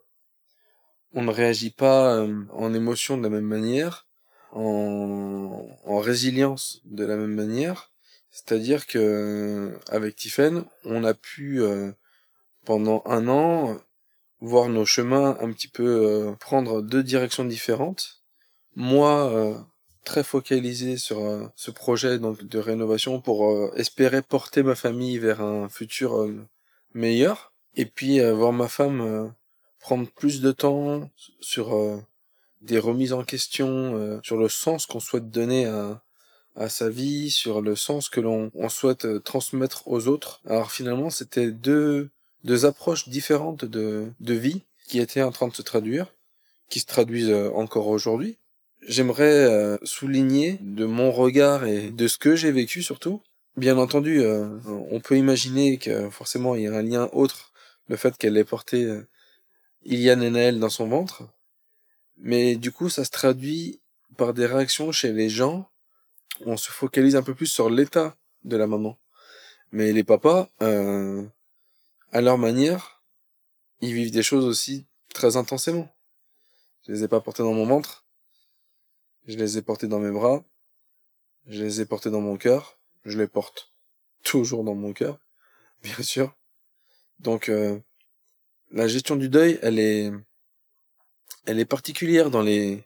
On 1.14 1.24
ne 1.24 1.32
réagit 1.32 1.72
pas 1.72 2.26
en 2.52 2.74
émotion 2.74 3.18
de 3.18 3.24
la 3.24 3.30
même 3.30 3.46
manière, 3.46 4.08
en, 4.52 5.68
en 5.86 6.00
résilience 6.00 6.82
de 6.86 7.06
la 7.06 7.18
même 7.18 7.34
manière. 7.34 7.95
C'est-à-dire 8.36 8.86
que 8.86 9.80
avec 9.88 10.18
Tiffen, 10.18 10.66
on 10.84 11.06
a 11.06 11.14
pu 11.14 11.62
euh, 11.62 11.94
pendant 12.66 13.02
un 13.06 13.30
an 13.30 13.78
voir 14.42 14.68
nos 14.68 14.86
chemins 14.86 15.38
un 15.40 15.54
petit 15.54 15.70
peu 15.70 15.86
euh, 15.86 16.34
prendre 16.34 16.82
deux 16.82 17.02
directions 17.02 17.46
différentes. 17.46 18.24
Moi, 18.76 19.32
euh, 19.32 19.56
très 20.04 20.22
focalisé 20.22 20.98
sur 20.98 21.50
ce 21.56 21.72
projet 21.72 22.20
donc 22.20 22.44
de 22.44 22.60
rénovation 22.60 23.22
pour 23.22 23.72
espérer 23.78 24.22
porter 24.22 24.64
ma 24.64 24.76
famille 24.76 25.18
vers 25.18 25.40
un 25.40 25.70
futur 25.70 26.30
meilleur, 26.94 27.54
et 27.76 27.86
puis 27.86 28.20
voir 28.20 28.52
ma 28.52 28.68
femme 28.68 29.34
prendre 29.80 30.08
plus 30.12 30.42
de 30.42 30.52
temps 30.52 31.10
sur 31.40 31.74
des 32.62 32.78
remises 32.78 33.14
en 33.14 33.24
question, 33.24 34.20
sur 34.22 34.38
le 34.38 34.48
sens 34.48 34.86
qu'on 34.86 35.00
souhaite 35.00 35.32
donner 35.32 35.66
à 35.66 36.05
à 36.56 36.70
sa 36.70 36.90
vie, 36.90 37.30
sur 37.30 37.62
le 37.62 37.76
sens 37.76 38.10
que 38.10 38.22
l'on 38.22 38.52
souhaite 38.70 39.06
euh, 39.06 39.20
transmettre 39.20 39.88
aux 39.88 40.08
autres. 40.08 40.42
Alors 40.48 40.72
finalement, 40.72 41.10
c'était 41.10 41.52
deux, 41.52 42.10
deux 42.44 42.66
approches 42.66 43.10
différentes 43.10 43.66
de, 43.66 44.08
de 44.20 44.34
vie 44.34 44.64
qui 44.88 45.00
étaient 45.00 45.22
en 45.22 45.32
train 45.32 45.48
de 45.48 45.54
se 45.54 45.62
traduire, 45.62 46.14
qui 46.70 46.80
se 46.80 46.86
traduisent 46.86 47.30
euh, 47.30 47.52
encore 47.54 47.88
aujourd'hui. 47.88 48.38
J'aimerais 48.88 49.46
euh, 49.46 49.78
souligner 49.84 50.60
de 50.62 50.86
mon 50.86 51.12
regard 51.12 51.66
et 51.66 51.90
de 51.92 52.08
ce 52.08 52.18
que 52.18 52.36
j'ai 52.36 52.52
vécu 52.52 52.82
surtout, 52.82 53.22
Bien 53.58 53.78
entendu, 53.78 54.22
on 54.66 55.00
peut 55.00 55.16
imaginer 55.16 55.78
que 55.78 56.10
forcément 56.10 56.56
il 56.56 56.64
y 56.64 56.68
a 56.68 56.74
un 56.74 56.82
lien 56.82 57.10
autre, 57.14 57.54
le 57.88 57.96
fait 57.96 58.18
qu'elle 58.18 58.36
ait 58.36 58.44
porté 58.44 58.86
Iliane 59.86 60.24
et 60.24 60.30
Naël 60.30 60.60
dans 60.60 60.68
son 60.68 60.90
ventre, 60.90 61.24
mais 62.18 62.58
du 62.58 62.74
coup 62.74 62.90
ça 62.90 63.06
se 63.06 63.12
traduit 63.12 63.80
par 64.18 64.34
des 64.34 64.46
réactions 64.46 64.92
chez 64.92 65.14
les 65.14 65.30
gens, 65.30 65.70
on 66.42 66.58
se 66.58 66.72
focalise 66.72 67.16
un 67.16 67.24
peu 67.24 67.34
plus 67.36 67.48
sur 67.48 67.70
l'état 67.70 68.18
de 68.44 68.58
la 68.58 68.68
maman. 68.68 69.00
Mais 69.72 69.92
les 69.92 70.04
papas, 70.04 70.50
euh, 70.62 71.26
à 72.12 72.22
leur 72.22 72.38
manière, 72.38 73.04
ils 73.82 73.94
vivent 73.94 74.12
des 74.12 74.24
choses 74.24 74.46
aussi 74.46 74.88
très 75.14 75.38
intensément. 75.38 75.90
Je 76.86 76.92
les 76.92 77.04
ai 77.04 77.08
pas 77.08 77.22
portés 77.22 77.44
dans 77.44 77.54
mon 77.54 77.66
ventre, 77.66 78.06
je 79.28 79.38
les 79.38 79.58
ai 79.58 79.62
portés 79.62 79.88
dans 79.88 80.00
mes 80.00 80.12
bras, 80.12 80.44
je 81.48 81.64
les 81.64 81.82
ai 81.82 81.86
portés 81.86 82.12
dans 82.12 82.22
mon 82.22 82.38
cœur, 82.38 82.80
je 83.06 83.18
les 83.18 83.28
porte 83.28 83.74
toujours 84.24 84.64
dans 84.64 84.76
mon 84.76 84.94
cœur, 84.94 85.20
bien 85.84 86.02
sûr. 86.04 86.36
Donc 87.20 87.50
euh, 87.50 87.80
la 88.72 88.88
gestion 88.88 89.16
du 89.16 89.30
deuil, 89.30 89.60
elle 89.62 89.80
est 89.80 90.12
elle 91.46 91.60
est 91.60 91.66
particulière 91.66 92.30
dans 92.30 92.42
les 92.42 92.84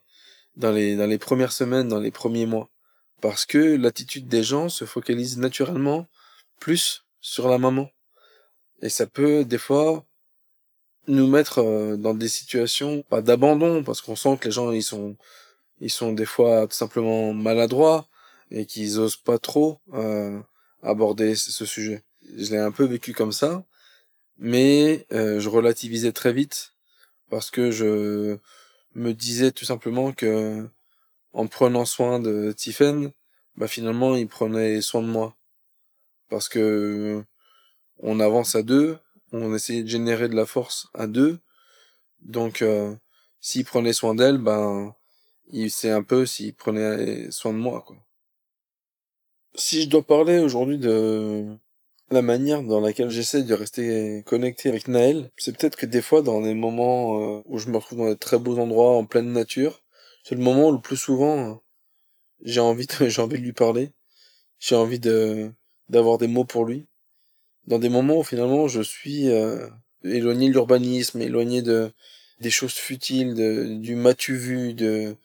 dans 0.55 0.71
les 0.71 0.95
dans 0.95 1.07
les 1.07 1.17
premières 1.17 1.51
semaines, 1.51 1.87
dans 1.87 1.99
les 1.99 2.11
premiers 2.11 2.45
mois 2.45 2.69
parce 3.21 3.45
que 3.45 3.75
l'attitude 3.75 4.27
des 4.27 4.43
gens 4.43 4.69
se 4.69 4.85
focalise 4.85 5.37
naturellement 5.37 6.07
plus 6.59 7.05
sur 7.21 7.47
la 7.49 7.57
maman. 7.57 7.89
Et 8.81 8.89
ça 8.89 9.07
peut 9.07 9.45
des 9.45 9.57
fois 9.57 10.05
nous 11.07 11.27
mettre 11.27 11.59
euh, 11.59 11.97
dans 11.97 12.13
des 12.13 12.27
situations 12.27 13.01
pas 13.03 13.21
d'abandon 13.21 13.83
parce 13.83 14.01
qu'on 14.01 14.15
sent 14.15 14.37
que 14.39 14.45
les 14.45 14.51
gens 14.51 14.71
ils 14.71 14.83
sont 14.83 15.17
ils 15.81 15.89
sont 15.89 16.13
des 16.13 16.25
fois 16.25 16.67
tout 16.67 16.75
simplement 16.75 17.33
maladroits 17.33 18.07
et 18.51 18.65
qu'ils 18.65 18.99
osent 18.99 19.17
pas 19.17 19.39
trop 19.39 19.79
euh, 19.93 20.39
aborder 20.83 21.35
ce 21.35 21.65
sujet. 21.65 22.03
Je 22.37 22.51
l'ai 22.51 22.57
un 22.57 22.71
peu 22.71 22.85
vécu 22.85 23.13
comme 23.13 23.31
ça, 23.31 23.63
mais 24.37 25.05
euh, 25.11 25.39
je 25.39 25.49
relativisais 25.49 26.11
très 26.11 26.33
vite 26.33 26.73
parce 27.29 27.51
que 27.51 27.71
je 27.71 28.37
me 28.95 29.13
disais 29.13 29.51
tout 29.51 29.65
simplement 29.65 30.11
que 30.11 30.67
en 31.33 31.47
prenant 31.47 31.85
soin 31.85 32.19
de 32.19 32.51
Tiffen, 32.51 33.11
bah 33.55 33.67
finalement 33.67 34.15
il 34.15 34.27
prenait 34.27 34.81
soin 34.81 35.01
de 35.01 35.07
moi 35.07 35.35
parce 36.29 36.49
que 36.49 37.23
on 37.99 38.19
avance 38.19 38.55
à 38.55 38.63
deux, 38.63 38.97
on 39.31 39.53
essayait 39.55 39.83
de 39.83 39.89
générer 39.89 40.29
de 40.29 40.35
la 40.35 40.45
force 40.45 40.87
à 40.93 41.07
deux, 41.07 41.39
donc 42.21 42.61
euh, 42.61 42.95
s'il 43.41 43.65
prenait 43.65 43.93
soin 43.93 44.15
d'elle, 44.15 44.37
ben 44.37 44.95
il 45.51 45.71
sait 45.71 45.91
un 45.91 46.03
peu 46.03 46.25
s'il 46.25 46.53
prenait 46.55 47.31
soin 47.31 47.53
de 47.53 47.57
moi 47.57 47.83
quoi. 47.85 47.97
Si 49.55 49.81
je 49.81 49.89
dois 49.89 50.03
parler 50.03 50.39
aujourd'hui 50.39 50.77
de 50.77 51.57
la 52.11 52.21
manière 52.21 52.63
dans 52.63 52.79
laquelle 52.79 53.09
j'essaie 53.09 53.43
de 53.43 53.53
rester 53.53 54.23
connecté 54.25 54.69
avec 54.69 54.87
Naël, 54.87 55.31
c'est 55.37 55.55
peut-être 55.57 55.75
que 55.75 55.85
des 55.85 56.01
fois 56.01 56.21
dans 56.21 56.41
des 56.41 56.53
moments 56.53 57.37
euh, 57.39 57.41
où 57.45 57.57
je 57.57 57.69
me 57.69 57.77
retrouve 57.77 57.99
dans 57.99 58.09
des 58.09 58.17
très 58.17 58.39
beaux 58.39 58.57
endroits 58.59 58.95
en 58.95 59.05
pleine 59.05 59.31
nature, 59.31 59.81
c'est 60.23 60.35
le 60.35 60.41
moment 60.41 60.69
où 60.69 60.71
le 60.71 60.81
plus 60.81 60.97
souvent 60.97 61.61
j'ai 62.41 62.59
envie 62.59 62.87
de, 62.87 62.93
j'ai 63.09 63.21
envie 63.21 63.39
de 63.39 63.43
lui 63.43 63.53
parler, 63.53 63.91
j'ai 64.59 64.75
envie 64.75 64.99
de 64.99 65.51
d'avoir 65.89 66.17
des 66.17 66.27
mots 66.27 66.45
pour 66.45 66.65
lui. 66.65 66.85
Dans 67.65 67.79
des 67.79 67.89
moments 67.89 68.19
où 68.19 68.23
finalement 68.23 68.67
je 68.67 68.81
suis 68.81 69.29
euh, 69.29 69.67
éloigné 70.03 70.47
de 70.47 70.53
l'urbanisme, 70.53 71.21
éloigné 71.21 71.61
de 71.61 71.91
des 72.39 72.51
choses 72.51 72.73
futiles, 72.73 73.33
de, 73.33 73.75
du 73.75 73.95
matu 73.95 74.35
vu, 74.35 74.73
de 74.73 75.15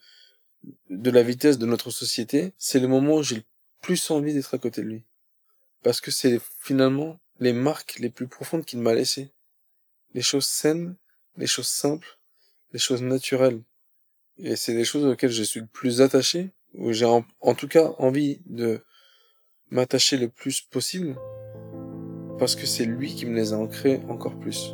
de 0.89 1.11
la 1.11 1.23
vitesse 1.23 1.57
de 1.57 1.65
notre 1.65 1.91
société, 1.91 2.53
c'est 2.57 2.79
le 2.79 2.87
moment 2.87 3.17
où 3.17 3.23
j'ai 3.23 3.35
le 3.37 3.43
plus 3.81 4.09
envie 4.11 4.33
d'être 4.33 4.53
à 4.53 4.57
côté 4.57 4.81
de 4.81 4.87
lui. 4.87 5.03
Parce 5.83 6.01
que 6.01 6.09
c'est 6.09 6.39
finalement 6.59 7.19
les 7.39 7.53
marques 7.53 7.97
les 7.99 8.09
plus 8.09 8.27
profondes 8.27 8.65
qu'il 8.65 8.79
m'a 8.79 8.93
laissées. 8.93 9.31
Les 10.13 10.21
choses 10.21 10.47
saines, 10.47 10.95
les 11.37 11.47
choses 11.47 11.67
simples, 11.67 12.17
les 12.73 12.79
choses 12.79 13.01
naturelles. 13.01 13.61
Et 14.37 14.55
c'est 14.55 14.73
des 14.73 14.83
choses 14.83 15.05
auxquelles 15.05 15.31
je 15.31 15.43
suis 15.43 15.61
le 15.61 15.67
plus 15.67 16.01
attaché, 16.01 16.51
où 16.73 16.91
j'ai 16.91 17.05
en, 17.05 17.53
tout 17.53 17.67
cas 17.67 17.91
envie 17.99 18.41
de 18.45 18.81
m'attacher 19.69 20.17
le 20.17 20.27
plus 20.27 20.61
possible, 20.61 21.15
parce 22.37 22.55
que 22.55 22.65
c'est 22.65 22.85
lui 22.85 23.13
qui 23.15 23.25
me 23.25 23.35
les 23.35 23.53
a 23.53 23.57
ancrés 23.57 24.01
encore 24.09 24.37
plus. 24.37 24.73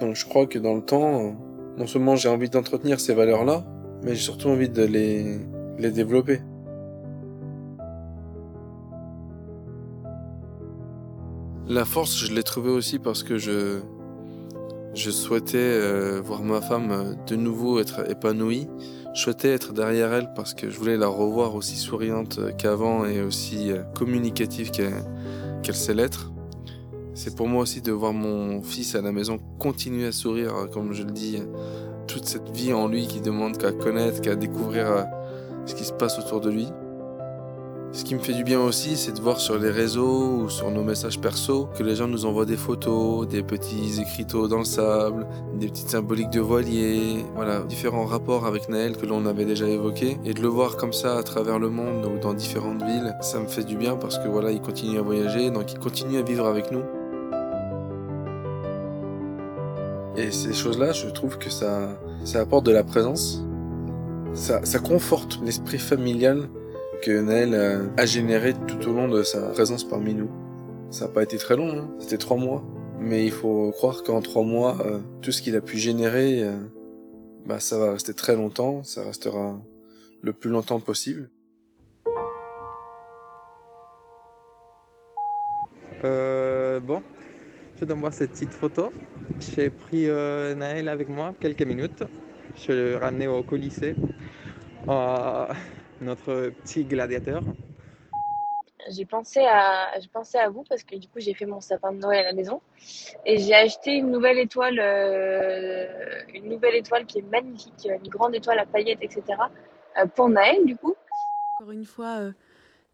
Donc 0.00 0.14
je 0.14 0.24
crois 0.24 0.46
que 0.46 0.58
dans 0.58 0.74
le 0.74 0.84
temps, 0.84 1.36
non 1.76 1.86
seulement 1.86 2.14
j'ai 2.14 2.28
envie 2.28 2.48
d'entretenir 2.48 3.00
ces 3.00 3.14
valeurs-là, 3.14 3.66
mais 4.02 4.14
j'ai 4.14 4.22
surtout 4.22 4.48
envie 4.48 4.68
de 4.68 4.84
les 4.84 5.90
développer. 5.90 6.40
La 11.68 11.84
force, 11.84 12.18
je 12.18 12.34
l'ai 12.34 12.42
trouvée 12.42 12.70
aussi 12.70 12.98
parce 12.98 13.22
que 13.22 13.38
je, 13.38 13.80
je 14.94 15.10
souhaitais 15.10 15.56
euh, 15.56 16.20
voir 16.22 16.42
ma 16.42 16.60
femme 16.60 16.90
euh, 16.90 17.14
de 17.26 17.34
nouveau 17.34 17.80
être 17.80 18.10
épanouie. 18.10 18.68
Je 19.14 19.22
souhaitais 19.22 19.48
être 19.48 19.72
derrière 19.72 20.12
elle 20.12 20.32
parce 20.34 20.52
que 20.52 20.68
je 20.68 20.78
voulais 20.78 20.98
la 20.98 21.06
revoir 21.06 21.54
aussi 21.54 21.76
souriante 21.76 22.38
euh, 22.38 22.52
qu'avant 22.52 23.06
et 23.06 23.22
aussi 23.22 23.70
euh, 23.70 23.82
communicative 23.94 24.70
qu'elle 24.70 24.92
qu 25.62 25.72
sait 25.72 25.94
l'être. 25.94 26.30
C'est 27.14 27.34
pour 27.34 27.48
moi 27.48 27.62
aussi 27.62 27.80
de 27.80 27.92
voir 27.92 28.12
mon 28.12 28.62
fils 28.62 28.94
à 28.94 29.00
la 29.00 29.12
maison 29.12 29.38
continuer 29.58 30.06
à 30.06 30.12
sourire, 30.12 30.52
comme 30.72 30.92
je 30.92 31.02
le 31.02 31.12
dis, 31.12 31.42
toute 32.06 32.24
cette 32.24 32.50
vie 32.56 32.72
en 32.72 32.88
lui 32.88 33.06
qui 33.06 33.20
demande 33.20 33.58
qu'à 33.58 33.70
connaître, 33.70 34.22
qu'à 34.22 34.34
découvrir 34.34 35.06
ce 35.66 35.74
qui 35.74 35.84
se 35.84 35.92
passe 35.92 36.18
autour 36.18 36.40
de 36.40 36.48
lui. 36.48 36.68
Ce 37.94 38.04
qui 38.04 38.14
me 38.14 38.20
fait 38.20 38.32
du 38.32 38.42
bien 38.42 38.58
aussi, 38.58 38.96
c'est 38.96 39.12
de 39.12 39.20
voir 39.20 39.38
sur 39.38 39.58
les 39.58 39.68
réseaux 39.68 40.44
ou 40.44 40.48
sur 40.48 40.70
nos 40.70 40.82
messages 40.82 41.20
perso 41.20 41.68
que 41.76 41.82
les 41.82 41.94
gens 41.94 42.08
nous 42.08 42.24
envoient 42.24 42.46
des 42.46 42.56
photos, 42.56 43.28
des 43.28 43.42
petits 43.42 44.00
écriteaux 44.00 44.48
dans 44.48 44.60
le 44.60 44.64
sable, 44.64 45.26
des 45.58 45.66
petites 45.66 45.90
symboliques 45.90 46.30
de 46.30 46.40
voilier, 46.40 47.26
voilà, 47.34 47.60
différents 47.68 48.06
rapports 48.06 48.46
avec 48.46 48.70
Naël 48.70 48.96
que 48.96 49.04
l'on 49.04 49.26
avait 49.26 49.44
déjà 49.44 49.66
évoqués. 49.68 50.16
Et 50.24 50.32
de 50.32 50.40
le 50.40 50.48
voir 50.48 50.78
comme 50.78 50.94
ça 50.94 51.18
à 51.18 51.22
travers 51.22 51.58
le 51.58 51.68
monde 51.68 52.06
ou 52.06 52.18
dans 52.18 52.32
différentes 52.32 52.82
villes, 52.82 53.14
ça 53.20 53.38
me 53.38 53.46
fait 53.46 53.64
du 53.64 53.76
bien 53.76 53.96
parce 53.96 54.18
que 54.18 54.26
voilà, 54.26 54.52
il 54.52 54.62
continue 54.62 54.98
à 54.98 55.02
voyager, 55.02 55.50
donc 55.50 55.70
il 55.70 55.78
continue 55.78 56.16
à 56.16 56.22
vivre 56.22 56.46
avec 56.46 56.72
nous. 56.72 56.84
Et 60.16 60.30
ces 60.30 60.54
choses-là, 60.54 60.92
je 60.92 61.08
trouve 61.08 61.36
que 61.36 61.50
ça, 61.50 61.90
ça 62.24 62.40
apporte 62.40 62.64
de 62.64 62.72
la 62.72 62.84
présence. 62.84 63.44
Ça, 64.32 64.64
ça 64.64 64.78
conforte 64.78 65.40
l'esprit 65.44 65.78
familial 65.78 66.48
que 67.02 67.20
Naël 67.20 67.54
a 67.96 68.06
généré 68.06 68.54
tout 68.66 68.88
au 68.88 68.92
long 68.94 69.08
de 69.08 69.22
sa 69.22 69.50
présence 69.50 69.84
parmi 69.84 70.14
nous. 70.14 70.30
Ça 70.90 71.06
n'a 71.06 71.12
pas 71.12 71.22
été 71.22 71.36
très 71.38 71.56
long, 71.56 71.70
hein 71.70 71.90
c'était 71.98 72.18
trois 72.18 72.36
mois. 72.36 72.62
Mais 73.04 73.24
il 73.24 73.32
faut 73.32 73.72
croire 73.72 74.04
qu'en 74.04 74.20
trois 74.20 74.44
mois, 74.44 74.78
euh, 74.86 75.00
tout 75.22 75.32
ce 75.32 75.42
qu'il 75.42 75.56
a 75.56 75.60
pu 75.60 75.76
générer, 75.76 76.44
euh, 76.44 76.56
bah, 77.46 77.58
ça 77.58 77.76
va 77.76 77.92
rester 77.92 78.14
très 78.14 78.36
longtemps, 78.36 78.84
ça 78.84 79.02
restera 79.02 79.60
le 80.20 80.32
plus 80.32 80.50
longtemps 80.50 80.78
possible. 80.78 81.28
Euh, 86.04 86.78
bon, 86.78 87.02
je 87.80 87.84
donne 87.84 87.98
moi 87.98 88.12
cette 88.12 88.30
petite 88.30 88.52
photo. 88.52 88.92
J'ai 89.40 89.70
pris 89.70 90.06
Naël 90.06 90.88
avec 90.88 91.08
moi 91.08 91.34
quelques 91.40 91.62
minutes. 91.62 92.04
Je 92.54 92.72
l'ai 92.72 92.96
ramené 92.96 93.26
au 93.26 93.42
Colisée. 93.42 93.96
Notre 96.02 96.50
petit 96.50 96.84
gladiateur. 96.84 97.42
J'ai 98.90 99.04
pensé 99.04 99.40
à, 99.40 99.98
j'ai 100.00 100.08
pensé 100.08 100.38
à 100.38 100.48
vous 100.48 100.64
parce 100.68 100.82
que 100.82 100.96
du 100.96 101.06
coup 101.06 101.20
j'ai 101.20 101.34
fait 101.34 101.46
mon 101.46 101.60
sapin 101.60 101.92
de 101.92 101.98
Noël 101.98 102.26
à 102.26 102.28
la 102.30 102.32
maison 102.32 102.60
et 103.24 103.38
j'ai 103.38 103.54
acheté 103.54 103.92
une 103.92 104.10
nouvelle 104.10 104.38
étoile, 104.38 104.80
euh, 104.80 105.86
une 106.34 106.48
nouvelle 106.48 106.74
étoile 106.74 107.06
qui 107.06 107.20
est 107.20 107.30
magnifique, 107.30 107.86
une 107.88 108.08
grande 108.08 108.34
étoile 108.34 108.58
à 108.58 108.66
paillettes, 108.66 108.98
etc. 109.00 109.22
Euh, 109.98 110.06
pour 110.06 110.28
Naël 110.28 110.66
du 110.66 110.76
coup. 110.76 110.94
Encore 111.60 111.70
une 111.70 111.84
fois, 111.84 112.18
euh, 112.18 112.32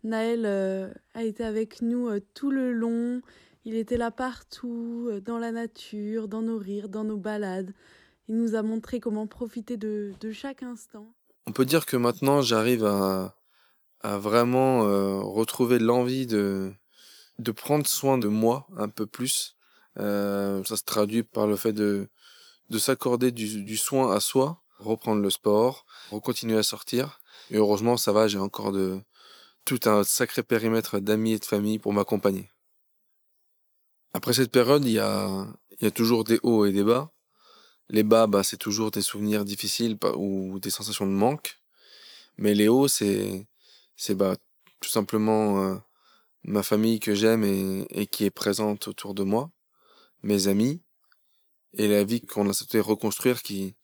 Naël 0.05 0.45
euh, 0.47 0.93
a 1.15 1.25
été 1.25 1.45
avec 1.45 1.83
nous 1.83 2.09
euh, 2.09 2.21
tout 2.35 2.51
le 2.51 2.73
long. 2.73 3.21
Il 3.65 3.75
était 3.75 3.97
là 3.97 4.11
partout, 4.11 5.09
euh, 5.11 5.21
dans 5.21 5.39
la 5.39 5.53
nature, 5.53 6.29
dans 6.29 6.43
nos 6.43 6.59
rires, 6.59 6.89
dans 6.89 7.05
nos 7.05 7.17
balades. 7.17 7.73
Il 8.29 8.37
nous 8.37 8.55
a 8.55 8.63
montré 8.63 9.01
comment 9.01 9.27
profiter 9.27 9.77
de, 9.77 10.13
de 10.21 10.31
chaque 10.31 10.63
instant. 10.63 11.09
On 11.49 11.53
peut 11.53 11.65
dire 11.65 11.87
que 11.87 11.97
maintenant 11.97 12.43
j'arrive 12.43 12.85
à, 12.85 13.35
vraiment 14.03 14.85
euh, 14.85 15.19
retrouver 15.19 15.79
l'envie 15.79 16.27
de, 16.27 16.71
de 17.39 17.53
prendre 17.53 17.87
soin 17.87 18.19
de 18.19 18.29
moi 18.29 18.67
un 18.77 18.91
peu 18.91 19.07
plus. 19.07 19.57
Euh, 19.99 20.63
ça 20.65 20.77
se 20.77 20.85
traduit 20.85 21.23
par 21.23 21.47
le 21.47 21.57
fait 21.57 21.73
de, 21.73 22.11
de 22.69 22.79
s'accorder 22.79 23.33
du, 23.33 23.65
du 23.65 23.79
soin 23.79 24.15
à 24.15 24.21
soi, 24.21 24.63
reprendre 24.79 25.23
le 25.23 25.31
sport, 25.31 25.87
recontinuer 26.11 26.59
à 26.59 26.63
sortir. 26.63 27.19
Et 27.51 27.57
heureusement, 27.57 27.97
ça 27.97 28.13
va, 28.13 28.29
j'ai 28.29 28.39
encore 28.39 28.71
de, 28.71 29.01
tout 29.65 29.81
un 29.87 30.05
sacré 30.05 30.43
périmètre 30.43 30.99
d'amis 30.99 31.33
et 31.33 31.39
de 31.39 31.47
famille 31.47 31.79
pour 31.79 31.95
m'accompagner. 31.95 32.51
Après 34.13 34.35
cette 34.35 34.53
période, 34.53 34.85
il 34.85 34.93
y 34.93 34.99
a, 34.99 35.47
il 35.81 35.85
y 35.85 35.89
a 35.89 35.93
toujours 35.93 36.25
des 36.25 36.41
hauts 36.43 36.67
et 36.67 36.73
des 36.73 36.85
bas. 36.85 37.11
Les 37.91 38.03
bas, 38.03 38.27
bah, 38.27 38.43
c'est 38.43 38.59
toujours 38.59 38.91
des 38.91 39.01
souvenirs 39.01 39.45
difficiles 39.45 39.97
ou 40.17 40.59
des 40.59 40.71
sensations 40.71 41.07
de 41.07 41.13
manque. 41.13 41.59
Mais 42.37 42.55
les 42.55 42.69
hauts, 42.69 42.89
c'est, 42.89 43.47
c'est 43.97 44.15
bah, 44.15 44.37
tout 44.81 44.91
simplement 44.91 45.63
euh, 45.63 45.75
ma 46.45 46.63
famille 46.63 47.01
que 47.01 47.15
j'aime 47.15 47.45
et, 47.45 48.07
qui 48.07 48.25
est 48.25 48.31
présente 48.31 48.89
autour 48.89 49.15
de 49.15 49.23
moi, 49.23 49.51
mes 50.23 50.49
amis, 50.49 50.83
et 51.75 51.89
la 51.89 52.05
vie 52.05 52.21
qu'on 52.21 52.49
a 52.49 52.53
souhaité 52.53 52.81
reconstruire 52.81 53.43
qui, 53.43 53.75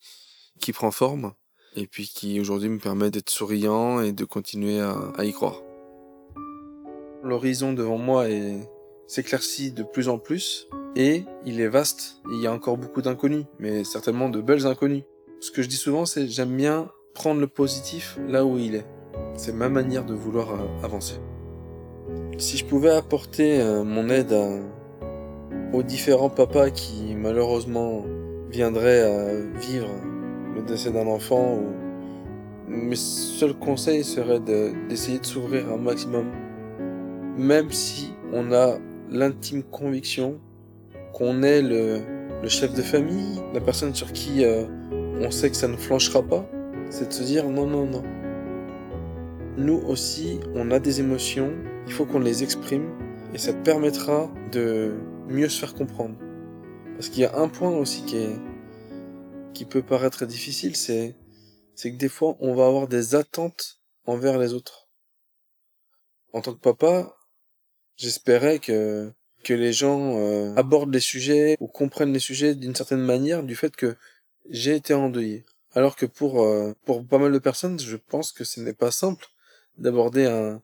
qui 0.60 0.72
prend 0.72 0.90
forme, 0.90 1.34
et 1.74 1.86
puis 1.86 2.06
qui 2.06 2.38
aujourd'hui 2.40 2.68
me 2.68 2.78
permet 2.78 3.10
d'être 3.10 3.30
souriant 3.30 4.00
et 4.00 4.12
de 4.12 4.24
continuer 4.24 4.80
à, 4.80 4.96
à 5.16 5.24
y 5.24 5.32
croire. 5.32 5.60
L'horizon 7.22 7.72
devant 7.72 7.98
moi 7.98 8.26
s'éclaircit 9.08 9.72
de 9.72 9.82
plus 9.82 10.08
en 10.08 10.18
plus, 10.18 10.68
et 10.96 11.24
il 11.44 11.60
est 11.60 11.68
vaste, 11.68 12.20
il 12.32 12.40
y 12.40 12.46
a 12.46 12.52
encore 12.52 12.76
beaucoup 12.76 13.02
d'inconnus, 13.02 13.44
mais 13.58 13.84
certainement 13.84 14.28
de 14.28 14.40
belles 14.40 14.66
inconnus. 14.66 15.02
Ce 15.40 15.50
que 15.50 15.62
je 15.62 15.68
dis 15.68 15.76
souvent, 15.76 16.06
c'est 16.06 16.28
j'aime 16.28 16.56
bien 16.56 16.88
prendre 17.14 17.40
le 17.40 17.46
positif 17.46 18.18
là 18.28 18.44
où 18.44 18.58
il 18.58 18.76
est. 18.76 18.86
C'est 19.34 19.52
ma 19.52 19.68
manière 19.68 20.04
de 20.04 20.14
vouloir 20.14 20.52
euh, 20.52 20.84
avancer. 20.84 21.16
Si 22.38 22.56
je 22.56 22.64
pouvais 22.64 22.90
apporter 22.90 23.60
euh, 23.60 23.84
mon 23.84 24.08
aide 24.08 24.34
aux 25.72 25.82
différents 25.82 26.30
papas 26.30 26.70
qui 26.70 27.14
malheureusement 27.16 28.04
viendraient 28.48 29.42
vivre 29.60 29.88
le 30.54 30.62
décès 30.62 30.92
d'un 30.92 31.06
enfant, 31.06 31.58
mes 32.68 32.96
seuls 32.96 33.54
conseils 33.54 34.04
seraient 34.04 34.40
d'essayer 34.40 35.18
de, 35.18 35.26
s'ouvrir 35.26 35.70
un 35.70 35.76
maximum, 35.76 36.26
même 37.36 37.70
si 37.70 38.12
on 38.32 38.52
a 38.52 38.78
l'intime 39.10 39.62
conviction 39.62 40.40
qu'on 41.14 41.42
est 41.42 41.62
le, 41.62 42.02
chef 42.48 42.74
de 42.74 42.82
famille, 42.82 43.40
la 43.54 43.60
personne 43.60 43.94
sur 43.94 44.12
qui 44.12 44.44
euh, 44.44 44.66
on 45.20 45.30
sait 45.30 45.48
que 45.48 45.56
ça 45.56 45.68
ne 45.68 45.76
flanchera 45.76 46.22
pas, 46.22 46.46
c'est 46.90 47.08
de 47.08 47.12
se 47.12 47.22
dire 47.22 47.48
non, 47.48 47.66
non, 47.66 47.86
non. 47.86 48.02
Nous 49.56 49.80
aussi, 49.86 50.40
on 50.54 50.70
a 50.70 50.78
des 50.78 51.00
émotions, 51.00 51.54
il 51.86 51.92
faut 51.92 52.04
qu'on 52.04 52.18
les 52.18 52.42
exprime 52.42 52.90
et 53.32 53.38
ça 53.38 53.54
permettra 53.54 54.30
de 54.52 54.94
mieux 55.28 55.48
se 55.48 55.60
faire 55.60 55.74
comprendre. 55.74 56.16
Parce 56.96 57.08
qu'il 57.08 57.22
y 57.22 57.24
a 57.24 57.38
un 57.38 57.48
point 57.48 57.70
aussi 57.70 58.04
qui 58.04 58.18
qui 59.54 59.64
peut 59.64 59.82
paraître 59.82 60.26
difficile, 60.26 60.76
c'est, 60.76 61.16
c'est 61.74 61.92
que 61.92 61.96
des 61.96 62.08
fois, 62.08 62.36
on 62.40 62.54
va 62.54 62.66
avoir 62.66 62.88
des 62.88 63.14
attentes 63.14 63.80
envers 64.04 64.36
les 64.36 64.52
autres. 64.52 64.88
En 66.32 66.42
tant 66.42 66.52
que 66.52 66.60
papa, 66.60 67.16
j'espérais 67.96 68.58
que, 68.58 69.12
que 69.44 69.54
les 69.54 69.72
gens 69.72 70.18
euh, 70.18 70.52
abordent 70.56 70.92
les 70.92 70.98
sujets 71.00 71.56
ou 71.60 71.68
comprennent 71.68 72.12
les 72.12 72.18
sujets 72.18 72.56
d'une 72.56 72.74
certaine 72.74 73.02
manière 73.02 73.44
du 73.44 73.54
fait 73.54 73.76
que 73.76 73.94
j'ai 74.50 74.74
été 74.74 74.92
endeuillé. 74.94 75.44
Alors 75.74 75.94
que 75.94 76.06
pour, 76.06 76.42
euh, 76.42 76.74
pour 76.84 77.06
pas 77.06 77.18
mal 77.18 77.32
de 77.32 77.38
personnes, 77.38 77.78
je 77.78 77.96
pense 77.96 78.32
que 78.32 78.42
ce 78.42 78.60
n'est 78.60 78.72
pas 78.72 78.90
simple 78.90 79.26
d'aborder 79.78 80.26
un, 80.26 80.60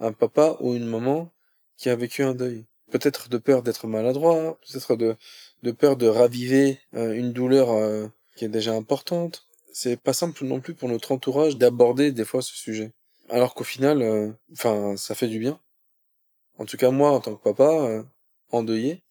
un 0.00 0.12
papa 0.12 0.56
ou 0.60 0.74
une 0.74 0.86
maman 0.86 1.32
qui 1.78 1.88
a 1.88 1.96
vécu 1.96 2.22
un 2.22 2.34
deuil. 2.34 2.66
Peut-être 2.90 3.28
de 3.28 3.38
peur 3.38 3.62
d'être 3.62 3.86
maladroit, 3.86 4.58
peut-être 4.60 4.96
de, 4.96 5.16
de 5.62 5.70
peur 5.72 5.96
de 5.96 6.06
raviver 6.06 6.78
euh, 6.94 7.12
une 7.14 7.32
douleur 7.32 7.68
qui 8.36 8.44
est 8.44 8.48
déjà 8.48 8.74
importante. 8.74 9.46
C'est 9.72 10.00
pas 10.00 10.12
simple 10.12 10.44
non 10.44 10.60
plus 10.60 10.74
pour 10.74 10.88
notre 10.88 11.12
entourage 11.12 11.56
d'aborder 11.56 12.12
des 12.12 12.24
fois 12.24 12.42
ce 12.42 12.54
sujet. 12.54 12.92
Alors 13.28 13.54
qu'au 13.54 13.64
final, 13.64 14.34
enfin, 14.52 14.96
ça 14.96 15.14
fait 15.14 15.28
du 15.28 15.38
bien. 15.38 15.58
En 16.58 16.64
tout 16.64 16.76
cas, 16.76 16.90
moi, 16.90 17.10
en 17.10 17.20
tant 17.20 17.34
que 17.34 17.42
papa, 17.42 18.04
endeuillé, 18.50 19.02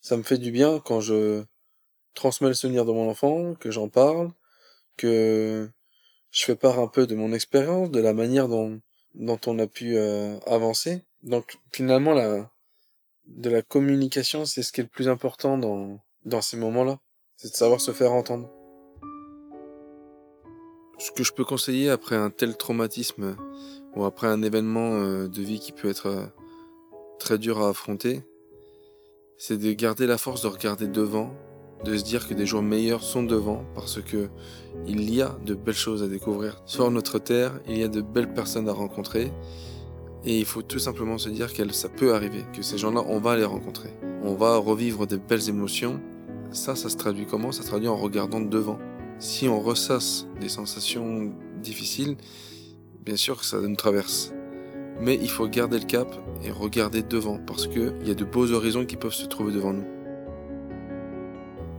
ça 0.00 0.16
me 0.16 0.22
fait 0.22 0.38
du 0.38 0.50
bien 0.50 0.80
quand 0.80 1.00
je 1.00 1.44
transmets 2.14 2.48
le 2.48 2.54
souvenir 2.54 2.84
de 2.84 2.92
mon 2.92 3.08
enfant, 3.08 3.54
que 3.54 3.70
j'en 3.70 3.88
parle, 3.88 4.30
que 4.96 5.70
je 6.30 6.44
fais 6.44 6.56
part 6.56 6.78
un 6.78 6.88
peu 6.88 7.06
de 7.06 7.14
mon 7.14 7.32
expérience, 7.32 7.90
de 7.90 8.00
la 8.00 8.12
manière 8.14 8.48
dont, 8.48 8.80
on 9.14 9.58
a 9.58 9.66
pu 9.66 9.96
euh, 9.96 10.38
avancer. 10.46 11.04
Donc 11.22 11.58
finalement, 11.72 12.14
de 13.26 13.50
la 13.50 13.62
communication, 13.62 14.44
c'est 14.44 14.62
ce 14.62 14.72
qui 14.72 14.80
est 14.80 14.84
le 14.84 14.90
plus 14.90 15.08
important 15.08 15.58
dans, 15.58 16.00
dans 16.24 16.42
ces 16.42 16.56
moments-là. 16.56 16.98
C'est 17.36 17.50
de 17.50 17.56
savoir 17.56 17.80
se 17.80 17.92
faire 17.92 18.12
entendre. 18.12 18.50
Ce 20.98 21.10
que 21.10 21.24
je 21.24 21.32
peux 21.32 21.44
conseiller 21.44 21.90
après 21.90 22.16
un 22.16 22.30
tel 22.30 22.56
traumatisme 22.56 23.36
ou 23.94 24.04
après 24.04 24.28
un 24.28 24.42
événement 24.42 24.94
euh, 24.94 25.28
de 25.28 25.42
vie 25.42 25.58
qui 25.58 25.72
peut 25.72 25.88
être 25.88 26.06
euh, 26.06 26.26
très 27.18 27.38
dur 27.38 27.60
à 27.60 27.68
affronter, 27.68 28.22
c'est 29.44 29.58
de 29.58 29.72
garder 29.72 30.06
la 30.06 30.18
force 30.18 30.42
de 30.42 30.46
regarder 30.46 30.86
devant 30.86 31.34
de 31.84 31.96
se 31.96 32.04
dire 32.04 32.28
que 32.28 32.32
des 32.32 32.46
jours 32.46 32.62
meilleurs 32.62 33.02
sont 33.02 33.24
devant 33.24 33.64
parce 33.74 34.00
que 34.00 34.28
il 34.86 35.12
y 35.12 35.20
a 35.20 35.36
de 35.44 35.54
belles 35.54 35.74
choses 35.74 36.04
à 36.04 36.06
découvrir 36.06 36.62
sur 36.64 36.88
notre 36.92 37.18
terre, 37.18 37.50
il 37.66 37.76
y 37.76 37.82
a 37.82 37.88
de 37.88 38.02
belles 38.02 38.32
personnes 38.32 38.68
à 38.68 38.72
rencontrer 38.72 39.32
et 40.24 40.38
il 40.38 40.44
faut 40.44 40.62
tout 40.62 40.78
simplement 40.78 41.18
se 41.18 41.28
dire 41.28 41.52
que 41.52 41.72
ça 41.72 41.88
peut 41.88 42.14
arriver, 42.14 42.44
que 42.52 42.62
ces 42.62 42.78
gens-là, 42.78 43.02
on 43.08 43.18
va 43.18 43.36
les 43.36 43.44
rencontrer. 43.44 43.92
On 44.22 44.34
va 44.34 44.58
revivre 44.58 45.08
des 45.08 45.18
belles 45.18 45.48
émotions. 45.48 46.00
Ça, 46.52 46.76
ça 46.76 46.88
se 46.88 46.96
traduit 46.96 47.26
comment? 47.26 47.50
Ça 47.50 47.62
se 47.62 47.66
traduit 47.66 47.88
en 47.88 47.96
regardant 47.96 48.40
devant. 48.40 48.78
Si 49.18 49.48
on 49.48 49.60
ressasse 49.60 50.28
des 50.40 50.48
sensations 50.48 51.34
difficiles, 51.60 52.16
bien 53.04 53.16
sûr 53.16 53.40
que 53.40 53.44
ça 53.44 53.60
nous 53.60 53.74
traverse. 53.74 54.32
Mais 55.00 55.18
il 55.20 55.30
faut 55.30 55.48
garder 55.48 55.78
le 55.78 55.84
cap 55.84 56.08
et 56.44 56.50
regarder 56.50 57.02
devant 57.02 57.38
parce 57.38 57.66
qu'il 57.66 57.94
y 58.04 58.10
a 58.10 58.14
de 58.14 58.24
beaux 58.24 58.52
horizons 58.52 58.84
qui 58.84 58.96
peuvent 58.96 59.12
se 59.12 59.26
trouver 59.26 59.52
devant 59.52 59.72
nous. 59.72 59.84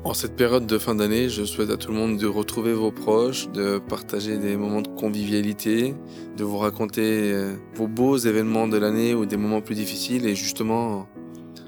En 0.05 0.13
cette 0.13 0.35
période 0.35 0.65
de 0.65 0.77
fin 0.77 0.95
d'année, 0.95 1.29
je 1.29 1.45
souhaite 1.45 1.69
à 1.69 1.77
tout 1.77 1.89
le 1.89 1.97
monde 1.97 2.17
de 2.17 2.27
retrouver 2.27 2.73
vos 2.73 2.91
proches, 2.91 3.47
de 3.51 3.79
partager 3.79 4.37
des 4.37 4.57
moments 4.57 4.81
de 4.81 4.89
convivialité, 4.89 5.95
de 6.35 6.43
vous 6.43 6.57
raconter 6.57 7.31
euh, 7.31 7.55
vos 7.75 7.87
beaux 7.87 8.17
événements 8.17 8.67
de 8.67 8.75
l'année 8.75 9.15
ou 9.15 9.25
des 9.25 9.37
moments 9.37 9.61
plus 9.61 9.75
difficiles 9.75 10.25
et 10.25 10.35
justement 10.35 11.07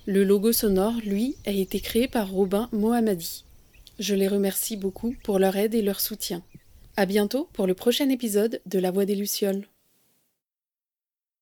Le 0.07 0.25
logo 0.25 0.53
sonore, 0.53 0.95
lui, 1.05 1.37
a 1.47 1.51
été 1.51 1.81
créé 1.81 2.09
par 2.09 2.31
Robin 2.31 2.67
Mohammadi. 2.73 3.45
Je 3.99 4.15
les 4.15 4.27
remercie 4.27 4.79
beaucoup 4.79 5.15
pour 5.23 5.39
leur 5.39 5.57
aide 5.57 5.75
et 5.75 5.83
leur 5.83 6.01
soutien. 6.01 6.43
À 6.97 7.05
bientôt 7.05 7.47
pour 7.53 7.67
le 7.67 7.75
prochain 7.75 8.09
épisode 8.09 8.63
de 8.65 8.79
La 8.79 8.91
Voix 8.91 9.05
des 9.05 9.17
Lucioles. 9.17 9.67